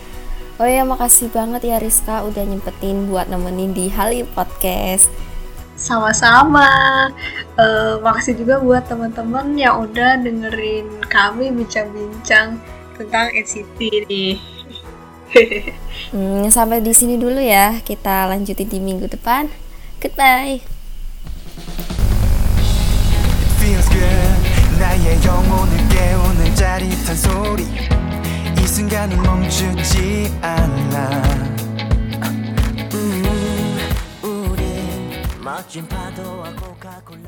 Oh 0.58 0.66
ya 0.66 0.88
makasih 0.88 1.30
banget 1.30 1.68
ya 1.68 1.78
Rizka 1.78 2.24
udah 2.26 2.42
nyempetin 2.42 3.12
buat 3.12 3.28
nemenin 3.28 3.76
di 3.76 3.92
Hali 3.92 4.24
Podcast 4.24 5.12
sama-sama. 5.77 6.69
Uh, 7.57 7.97
makasih 8.05 8.37
juga 8.37 8.61
buat 8.61 8.85
teman-teman 8.85 9.57
yang 9.57 9.81
udah 9.85 10.21
dengerin 10.21 11.01
kami 11.09 11.49
bincang-bincang 11.53 12.61
tentang 13.01 13.27
NCT 13.33 13.79
nih. 14.09 14.37
hmm, 16.13 16.51
sampai 16.53 16.85
di 16.85 16.93
sini 16.93 17.17
dulu 17.17 17.41
ya. 17.41 17.81
Kita 17.81 18.29
lanjutin 18.29 18.69
di 18.69 18.79
minggu 18.79 19.09
depan. 19.09 19.49
Goodbye. 20.01 20.61
Feels 23.61 23.89
good. 23.89 24.51
나의 24.81 25.23
영혼을 25.23 25.89
깨우는 25.89 26.55
짜릿한 26.55 27.15
소리 27.15 27.67
이 28.59 28.67
순간은 28.67 29.23
멈추지 29.23 30.33
않아 30.41 31.44
Gempado 35.64 36.44
a 36.44 36.52
Coca-Cola. 36.52 37.25